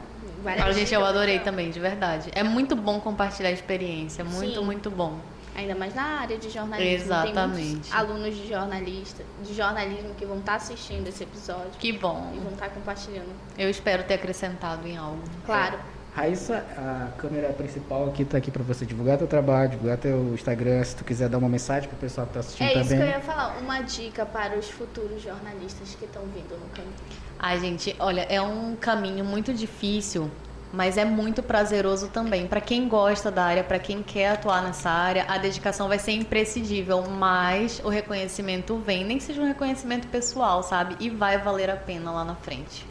[0.45, 2.29] ah, Fala, gente, eu adorei também, de verdade.
[2.35, 4.65] É muito bom compartilhar a experiência, muito, Sim.
[4.65, 5.17] muito bom.
[5.55, 6.85] Ainda mais na área de jornalismo.
[6.85, 7.67] Tem Exatamente.
[7.69, 12.31] muitos alunos de jornalista, de jornalismo que vão estar assistindo esse episódio Que bom.
[12.35, 13.29] e vão estar compartilhando.
[13.57, 15.23] Eu espero ter acrescentado em algo.
[15.45, 15.79] Claro.
[16.17, 20.83] Raíssa, a câmera principal aqui tá aqui pra você divulgar teu trabalho, divulgar teu Instagram,
[20.83, 22.97] se tu quiser dar uma mensagem pro pessoal que tá assistindo É isso também.
[22.97, 23.55] que eu ia falar.
[23.59, 26.93] Uma dica para os futuros jornalistas que estão vindo no caminho.
[27.37, 30.31] Ai, gente, olha, é um caminho muito difícil,
[30.73, 32.47] mas é muito prazeroso também.
[32.47, 36.13] Pra quem gosta da área, pra quem quer atuar nessa área, a dedicação vai ser
[36.13, 40.95] imprescindível, mas o reconhecimento vem, nem que seja um reconhecimento pessoal, sabe?
[40.99, 42.83] E vai valer a pena lá na frente.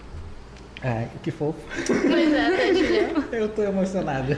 [0.88, 1.58] Ai, que fofo.
[1.86, 3.10] Pois é?
[3.36, 4.32] Eu tô emocionado.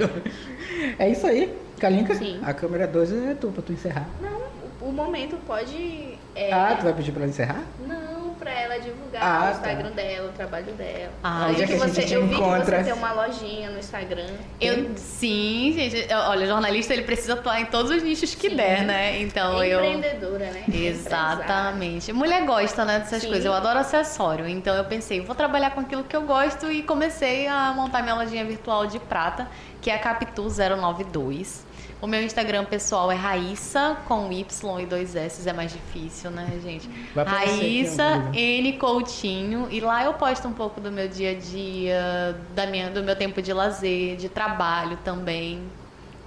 [0.98, 2.14] É isso aí, Kalinka.
[2.14, 2.40] Sim.
[2.42, 4.08] A câmera 2 é tua pra tu encerrar.
[4.22, 4.40] Não,
[4.80, 6.16] o, o momento pode.
[6.34, 7.62] é, Ah, tu vai pedir pra ela encerrar?
[7.86, 8.07] Não,
[8.48, 9.50] pra ela divulgar Ah, o tá.
[9.52, 11.12] Instagram dela, o trabalho dela.
[11.22, 12.78] Ah, eu já vi que que a gente você, te eu vi que encontra.
[12.78, 14.26] você tem uma lojinha no Instagram.
[14.60, 16.12] Eu, sim, gente.
[16.12, 18.56] Olha, jornalista ele precisa atuar em todos os nichos que Sim.
[18.56, 19.20] der, né?
[19.20, 19.84] Então eu.
[19.84, 20.64] Empreendedora, né?
[20.72, 22.12] Exatamente.
[22.12, 23.28] Mulher gosta, né, dessas Sim.
[23.28, 23.44] coisas.
[23.44, 24.48] Eu adoro acessório.
[24.48, 28.14] Então eu pensei, vou trabalhar com aquilo que eu gosto e comecei a montar minha
[28.14, 29.46] lojinha virtual de prata,
[29.80, 31.67] que é a Capitu092.
[32.00, 36.48] O meu Instagram pessoal é Raíssa com Y e dois S, é mais difícil, né,
[36.62, 36.88] gente?
[37.14, 42.66] Raíssa N Coutinho e lá eu posto um pouco do meu dia a dia, da
[42.66, 45.60] minha, do meu tempo de lazer, de trabalho também.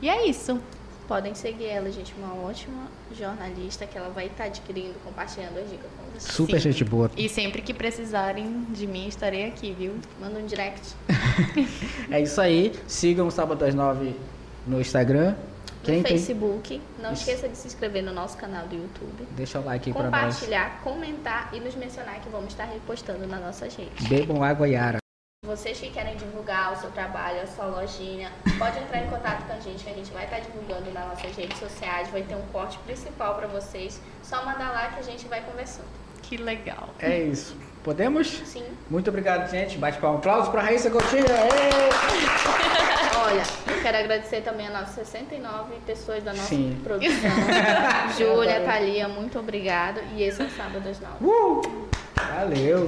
[0.01, 0.59] E é isso.
[1.07, 2.13] Podem seguir ela, gente.
[2.17, 6.33] Uma ótima jornalista que ela vai estar adquirindo, compartilhando as dicas com vocês.
[6.33, 6.71] Super Sim.
[6.71, 7.11] gente boa.
[7.15, 9.95] E sempre que precisarem de mim, estarei aqui, viu?
[10.19, 10.95] Manda um direct.
[12.09, 12.73] É isso aí.
[12.87, 14.13] Sigam o Sábado às 9
[14.67, 15.35] no Instagram.
[15.83, 16.17] Quem no tem.
[16.17, 16.81] Facebook.
[16.99, 17.21] Não Isso.
[17.23, 19.27] esqueça de se inscrever no nosso canal do YouTube.
[19.31, 20.35] Deixa o like aí pra nós.
[20.35, 24.07] Compartilhar, comentar e nos mencionar que vamos estar repostando nas nossas redes.
[24.07, 24.97] Bebam água Yara.
[25.43, 29.53] Vocês que querem divulgar o seu trabalho, a sua lojinha, pode entrar em contato com
[29.53, 32.45] a gente, que a gente vai estar divulgando nas nossas redes sociais, vai ter um
[32.51, 33.99] corte principal para vocês.
[34.21, 35.87] Só mandar lá que a gente vai conversando.
[36.21, 36.89] Que legal.
[36.99, 37.57] É isso.
[37.83, 38.27] Podemos?
[38.45, 38.63] Sim.
[38.89, 39.77] Muito obrigado, gente.
[39.77, 40.19] Bate palma.
[40.19, 41.25] Aplausos pra Raíssa Coutinho.
[43.23, 46.79] Olha, eu quero agradecer também a nossas 69 pessoas da nossa Sim.
[46.83, 47.31] produção.
[48.17, 50.01] Júlia, Thalia, muito obrigado.
[50.15, 51.25] E esse é o Sábado às 9.
[51.25, 51.87] Uh!
[52.35, 52.85] Valeu!